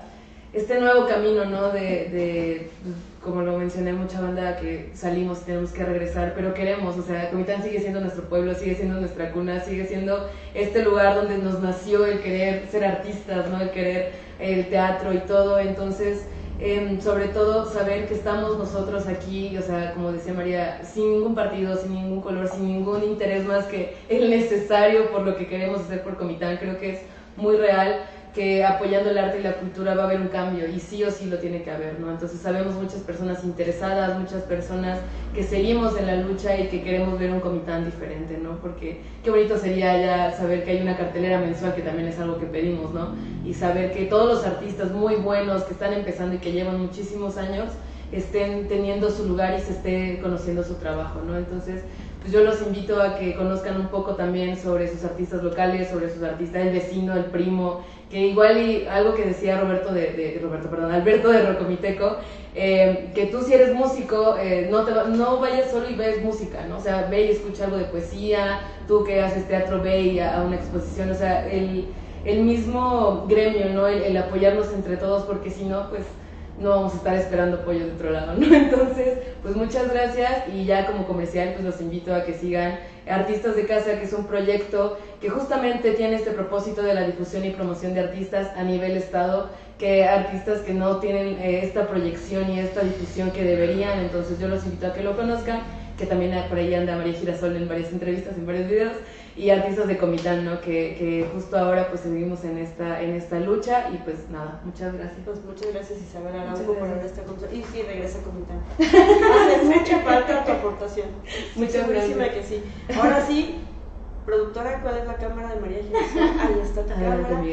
este 0.58 0.80
nuevo 0.80 1.06
camino, 1.06 1.46
¿no? 1.46 1.70
de, 1.70 2.70
como 3.24 3.42
lo 3.42 3.58
mencioné, 3.58 3.94
mucha 3.94 4.20
banda 4.20 4.58
que 4.58 4.90
salimos, 4.96 5.42
tenemos 5.42 5.72
que 5.72 5.84
regresar, 5.84 6.34
pero 6.36 6.54
queremos, 6.54 6.98
o 6.98 7.04
sea, 7.04 7.30
Comitán 7.30 7.62
sigue 7.62 7.80
siendo 7.80 8.00
nuestro 8.02 8.24
pueblo, 8.24 8.56
sigue 8.56 8.76
siendo 8.76 9.00
nuestra 9.00 9.32
cuna, 9.32 9.60
sigue 9.60 9.86
siendo 9.86 10.28
este 10.56 10.84
lugar 10.84 11.16
donde 11.16 11.38
nos 11.38 11.60
nació 11.62 12.06
el 12.06 12.22
querer 12.22 12.66
ser 12.72 12.86
artistas, 12.86 13.50
¿no? 13.52 13.62
El 13.62 13.70
querer 13.70 14.14
el 14.40 14.68
teatro 14.70 15.14
y 15.14 15.20
todo, 15.20 15.60
entonces, 15.60 16.26
em, 16.60 17.00
sobre 17.02 17.28
todo 17.28 17.72
saber 17.72 18.08
que 18.08 18.16
estamos 18.16 18.58
nosotros 18.58 19.08
aquí, 19.08 19.56
o 19.58 19.62
sea, 19.62 19.94
como 19.94 20.12
decía 20.12 20.34
María, 20.34 20.82
sin 20.84 21.12
ningún 21.12 21.36
partido, 21.36 21.76
sin 21.78 21.94
ningún 21.94 22.22
color, 22.22 22.48
sin 22.48 22.68
ningún 22.68 23.04
interés 23.04 23.46
más 23.46 23.66
que 23.66 23.96
el 24.10 24.30
necesario 24.32 25.12
por 25.12 25.22
lo 25.22 25.36
que 25.36 25.48
queremos 25.48 25.82
hacer 25.82 26.02
por 26.02 26.18
Comitán, 26.18 26.58
creo 26.58 26.80
que 26.80 26.94
es 26.94 27.00
muy 27.36 27.58
real 27.58 28.02
que 28.38 28.64
apoyando 28.64 29.10
el 29.10 29.18
arte 29.18 29.40
y 29.40 29.44
la 29.44 29.56
cultura 29.56 29.96
va 29.96 30.04
a 30.04 30.06
haber 30.06 30.22
un 30.22 30.28
cambio 30.28 30.68
y 30.68 30.80
sí 30.80 31.04
o 31.04 31.10
sí 31.10 31.26
lo 31.26 31.40
tiene 31.40 31.64
que 31.64 31.72
haber, 31.72 32.00
¿no? 32.00 32.12
Entonces 32.12 32.40
sabemos 32.40 32.76
muchas 32.76 33.00
personas 33.00 33.44
interesadas, 33.44 34.20
muchas 34.20 34.44
personas 34.44 35.00
que 35.34 35.42
seguimos 35.42 35.98
en 35.98 36.06
la 36.06 36.18
lucha 36.18 36.56
y 36.56 36.68
que 36.68 36.84
queremos 36.84 37.18
ver 37.18 37.32
un 37.32 37.40
comitán 37.40 37.86
diferente, 37.86 38.38
¿no? 38.38 38.60
Porque 38.60 39.02
qué 39.24 39.32
bonito 39.32 39.58
sería 39.58 40.00
ya 40.00 40.32
saber 40.38 40.64
que 40.64 40.70
hay 40.70 40.82
una 40.84 40.96
cartelera 40.96 41.40
mensual, 41.40 41.74
que 41.74 41.82
también 41.82 42.10
es 42.10 42.20
algo 42.20 42.38
que 42.38 42.46
pedimos, 42.46 42.94
¿no? 42.94 43.16
Y 43.44 43.56
saber 43.56 43.92
que 43.92 44.06
todos 44.06 44.28
los 44.28 44.46
artistas 44.46 44.92
muy 44.92 45.16
buenos 45.16 45.64
que 45.64 45.74
están 45.74 45.94
empezando 45.94 46.36
y 46.36 46.38
que 46.38 46.52
llevan 46.52 46.80
muchísimos 46.80 47.38
años 47.38 47.72
estén 48.12 48.68
teniendo 48.68 49.10
su 49.10 49.28
lugar 49.28 49.58
y 49.58 49.62
se 49.64 49.72
esté 49.72 50.20
conociendo 50.22 50.64
su 50.64 50.76
trabajo, 50.76 51.22
¿no? 51.26 51.36
Entonces, 51.36 51.82
pues 52.22 52.32
yo 52.34 52.44
los 52.44 52.62
invito 52.62 53.02
a 53.02 53.16
que 53.16 53.36
conozcan 53.36 53.80
un 53.80 53.88
poco 53.88 54.16
también 54.16 54.58
sobre 54.58 54.88
sus 54.88 55.04
artistas 55.04 55.44
locales, 55.44 55.90
sobre 55.90 56.10
sus 56.14 56.24
artistas, 56.24 56.62
el 56.62 56.74
vecino, 56.74 57.16
el 57.16 57.26
primo, 57.26 57.84
que 58.10 58.28
igual 58.28 58.58
y 58.58 58.88
algo 58.88 59.16
que 59.16 59.26
decía 59.26 59.60
Roberto 59.60 59.94
de, 59.94 60.40
Roberto, 60.42 60.70
perdón, 60.70 60.92
Alberto 60.92 61.30
de 61.30 61.46
Rocomiteco, 61.46 62.18
eh, 62.56 63.12
que 63.14 63.26
tú 63.28 63.42
si 63.42 63.54
eres 63.54 63.74
músico, 63.74 64.38
eh, 64.40 64.68
no, 64.72 64.84
te, 64.84 64.92
no 65.10 65.40
vayas 65.40 65.72
solo 65.72 65.90
y 65.90 65.96
ves 65.96 66.24
música, 66.24 66.66
¿no? 66.68 66.78
O 66.78 66.80
sea, 66.80 67.08
ve 67.10 67.26
y 67.26 67.32
escucha 67.32 67.66
algo 67.66 67.78
de 67.78 67.86
poesía, 67.86 68.62
tú 68.88 69.04
que 69.04 69.22
haces 69.22 69.48
teatro, 69.48 69.82
ve 69.82 70.02
y 70.02 70.20
a, 70.20 70.42
una 70.42 70.56
exposición, 70.56 71.12
o 71.12 71.16
sea, 71.16 71.50
el, 71.52 71.90
el 72.24 72.44
mismo 72.44 73.26
gremio, 73.28 73.70
¿no? 73.74 73.88
El, 73.88 74.02
el 74.02 74.18
apoyarnos 74.18 74.72
entre 74.74 74.98
todos, 74.98 75.24
porque 75.24 75.52
si 75.52 75.66
no, 75.66 75.90
pues 75.90 76.04
no 76.60 76.70
vamos 76.70 76.94
a 76.94 76.98
estar 76.98 77.16
esperando 77.16 77.58
apoyo 77.58 77.86
de 77.86 77.92
otro 77.92 78.12
lado, 78.12 78.34
¿no? 78.38 78.54
Entonces, 78.54 79.20
pues 79.42 79.56
muchas 79.56 79.92
gracias 79.92 80.44
y 80.54 80.66
ya 80.66 80.86
como 80.86 81.06
comercial, 81.06 81.54
pues 81.54 81.64
los 81.64 81.82
invito 81.82 82.14
a 82.14 82.24
que 82.24 82.34
sigan 82.34 82.80
Artistas 83.08 83.56
de 83.56 83.66
Casa, 83.66 83.98
que 83.98 84.06
es 84.06 84.14
un 84.14 84.26
proyecto 84.26 84.98
que 85.22 85.30
justamente 85.30 85.92
tiene 85.92 86.16
este 86.16 86.32
propósito 86.32 86.82
de 86.84 86.94
la 86.94 87.06
difusión 87.06 87.46
y 87.46 87.52
promoción 87.52 87.94
de 87.94 88.02
artistas 88.02 88.52
a 88.58 88.64
nivel 88.64 88.98
estado, 88.98 89.50
que 89.80 90.06
artistas 90.06 90.62
que 90.62 90.74
no 90.74 90.98
tienen 90.98 91.40
eh, 91.40 91.62
esta 91.64 91.88
proyección 91.88 92.52
y 92.52 92.60
esta 92.60 92.82
difusión 92.82 93.32
que 93.32 93.44
deberían, 93.44 94.00
entonces 94.00 94.40
yo 94.40 94.48
los 94.48 94.66
invito 94.66 94.88
a 94.88 94.94
que 94.94 95.04
lo 95.04 95.16
conozcan, 95.16 95.62
que 95.98 96.06
también 96.06 96.36
por 96.50 96.58
ahí 96.58 96.74
anda 96.74 96.96
María 96.96 97.14
Girasol 97.14 97.56
en 97.56 97.68
varias 97.68 97.92
entrevistas, 97.92 98.36
en 98.38 98.46
varios 98.46 98.68
videos, 98.68 98.94
y 99.38 99.52
artistas 99.52 99.88
de 99.88 99.98
Comitán, 99.98 100.46
¿no? 100.46 100.60
Que, 100.62 100.96
que, 100.98 101.30
justo 101.32 101.58
ahora 101.58 101.90
pues 101.90 102.02
seguimos 102.02 102.44
en 102.44 102.58
esta, 102.58 103.02
en 103.02 103.12
esta 103.12 103.40
lucha 103.40 103.90
y 103.94 103.98
pues 103.98 104.30
nada, 104.32 104.60
muchas 104.66 104.94
gracias. 104.96 105.20
Pues 105.24 105.44
muchas 105.46 105.72
gracias 105.72 106.02
Isabel 106.02 106.36
Arango 106.36 106.74
por 106.74 106.88
esta 107.06 107.22
conversación. 107.24 107.62
Y 107.62 107.64
sí, 107.64 107.84
regresa 107.84 108.20
a 108.20 108.24
Comitán. 108.24 108.64
Hace 108.80 109.64
mucha 109.64 110.00
falta 110.00 110.44
tu 110.44 110.52
aportación. 110.52 111.08
Muchas 111.56 111.88
gracias. 111.88 112.30
que 112.30 112.44
sí. 112.44 112.64
Ahora 113.00 113.26
sí, 113.28 113.62
productora, 114.26 114.82
¿cuál 114.82 114.98
es 114.98 115.06
la 115.06 115.16
cámara 115.16 115.54
de 115.54 115.60
María 115.62 115.78
Jesús? 115.78 116.22
Ahí 116.40 116.60
está 116.64 116.82
tu 116.82 116.90
cámara. 116.94 117.44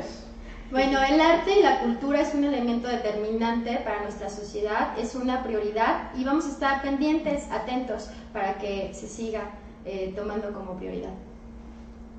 Bueno, 0.70 0.98
el 1.04 1.20
arte 1.20 1.60
y 1.60 1.62
la 1.62 1.80
cultura 1.80 2.22
es 2.22 2.34
un 2.34 2.42
elemento 2.42 2.88
determinante 2.88 3.76
para 3.84 4.02
nuestra 4.02 4.28
sociedad, 4.28 4.98
es 4.98 5.14
una 5.14 5.44
prioridad 5.44 6.10
y 6.16 6.24
vamos 6.24 6.46
a 6.46 6.48
estar 6.48 6.82
pendientes, 6.82 7.48
atentos 7.52 8.08
para 8.32 8.58
que 8.58 8.90
se 8.92 9.06
siga 9.06 9.52
eh, 9.84 10.12
tomando 10.16 10.52
como 10.52 10.76
prioridad. 10.76 11.14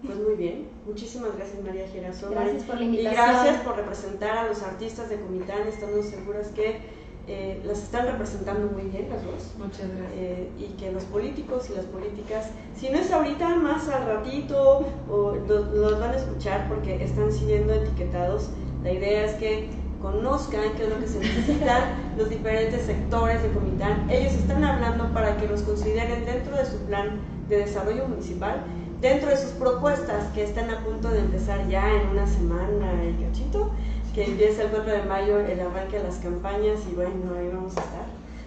Pues 0.06 0.20
muy 0.20 0.36
bien, 0.36 0.68
muchísimas 0.86 1.36
gracias 1.36 1.64
María 1.64 1.88
Girasol. 1.88 2.32
Gracias 2.32 2.64
por 2.64 2.78
la 2.78 2.84
invitación. 2.84 3.14
Y 3.14 3.16
gracias 3.16 3.62
por 3.64 3.76
representar 3.76 4.38
a 4.38 4.48
los 4.48 4.62
artistas 4.62 5.10
de 5.10 5.20
Comitán, 5.20 5.68
estamos 5.68 6.06
seguras 6.06 6.50
que 6.50 6.80
eh, 7.28 7.60
las 7.66 7.82
están 7.82 8.06
representando 8.06 8.72
muy 8.72 8.84
bien 8.84 9.10
las 9.10 9.24
dos. 9.24 9.52
Muchas 9.58 9.88
gracias. 9.88 10.12
Eh, 10.16 10.50
y 10.60 10.66
que 10.78 10.92
los 10.92 11.04
políticos 11.06 11.70
y 11.72 11.76
las 11.76 11.86
políticas, 11.86 12.52
si 12.76 12.90
no 12.90 13.00
es 13.00 13.12
ahorita, 13.12 13.56
más 13.56 13.90
al 13.90 14.06
ratito, 14.06 14.86
o 15.10 15.36
los, 15.48 16.00
van 16.00 16.12
a 16.12 16.18
escuchar 16.18 16.68
porque 16.68 17.04
están 17.04 17.32
siendo 17.32 17.74
etiquetados. 17.74 18.50
La 18.84 18.92
idea 18.92 19.26
es 19.26 19.34
que 19.36 19.70
conozcan 20.04 20.76
qué 20.78 20.84
es 20.84 20.90
lo 20.90 21.00
que 21.00 21.08
se 21.08 21.20
necesita 21.20 21.98
los 22.18 22.30
diferentes 22.30 22.86
sectores 22.86 23.42
de 23.42 23.50
Comitán. 23.50 24.08
Ellos 24.12 24.34
están 24.34 24.64
hablando 24.64 25.12
para 25.12 25.36
que 25.38 25.48
los 25.48 25.64
consideren 25.64 26.26
dentro 26.26 26.56
de 26.56 26.66
su 26.66 26.78
plan 26.86 27.20
de 27.50 27.58
desarrollo 27.58 28.08
municipal 28.08 28.64
dentro 29.02 29.30
de 29.30 29.38
sus 29.38 29.52
propuestas 29.52 30.32
que 30.34 30.44
están 30.44 30.70
a 30.70 30.84
punto 30.84 31.10
de 31.10 31.20
empezar 31.20 31.68
ya 31.68 31.94
en 31.94 32.08
una 32.10 32.26
semana 32.26 33.04
el 33.04 33.16
cachito, 33.20 33.72
que 34.14 34.26
empieza 34.26 34.64
el 34.64 34.70
4 34.70 34.92
de 34.92 35.04
mayo 35.04 35.40
el 35.40 35.60
arranque 35.60 35.98
de 35.98 36.04
las 36.04 36.18
campañas 36.18 36.80
y 36.90 36.96
bueno, 36.96 37.36
ahí 37.38 37.50
vamos 37.54 37.76
a 37.78 37.82
estar. 37.82 38.06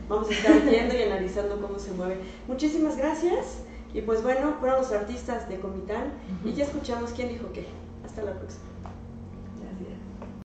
Vamos 0.09 0.29
a 0.31 0.33
estar 0.33 0.63
viendo 0.69 0.97
y 0.97 1.03
analizando 1.03 1.61
cómo 1.61 1.79
se 1.79 1.93
mueve. 1.93 2.19
Muchísimas 2.47 2.97
gracias 2.97 3.59
y 3.95 4.01
pues 4.01 4.23
bueno, 4.23 4.55
fueron 4.59 4.79
los 4.79 4.93
artistas 4.93 5.49
de 5.49 5.61
Comitán 5.61 6.13
y 6.45 6.53
ya 6.55 6.65
escuchamos 6.65 7.13
quién 7.13 7.29
dijo 7.29 7.53
qué. 7.53 7.67
Hasta 8.05 8.23
la 8.23 8.33
próxima. 8.33 8.65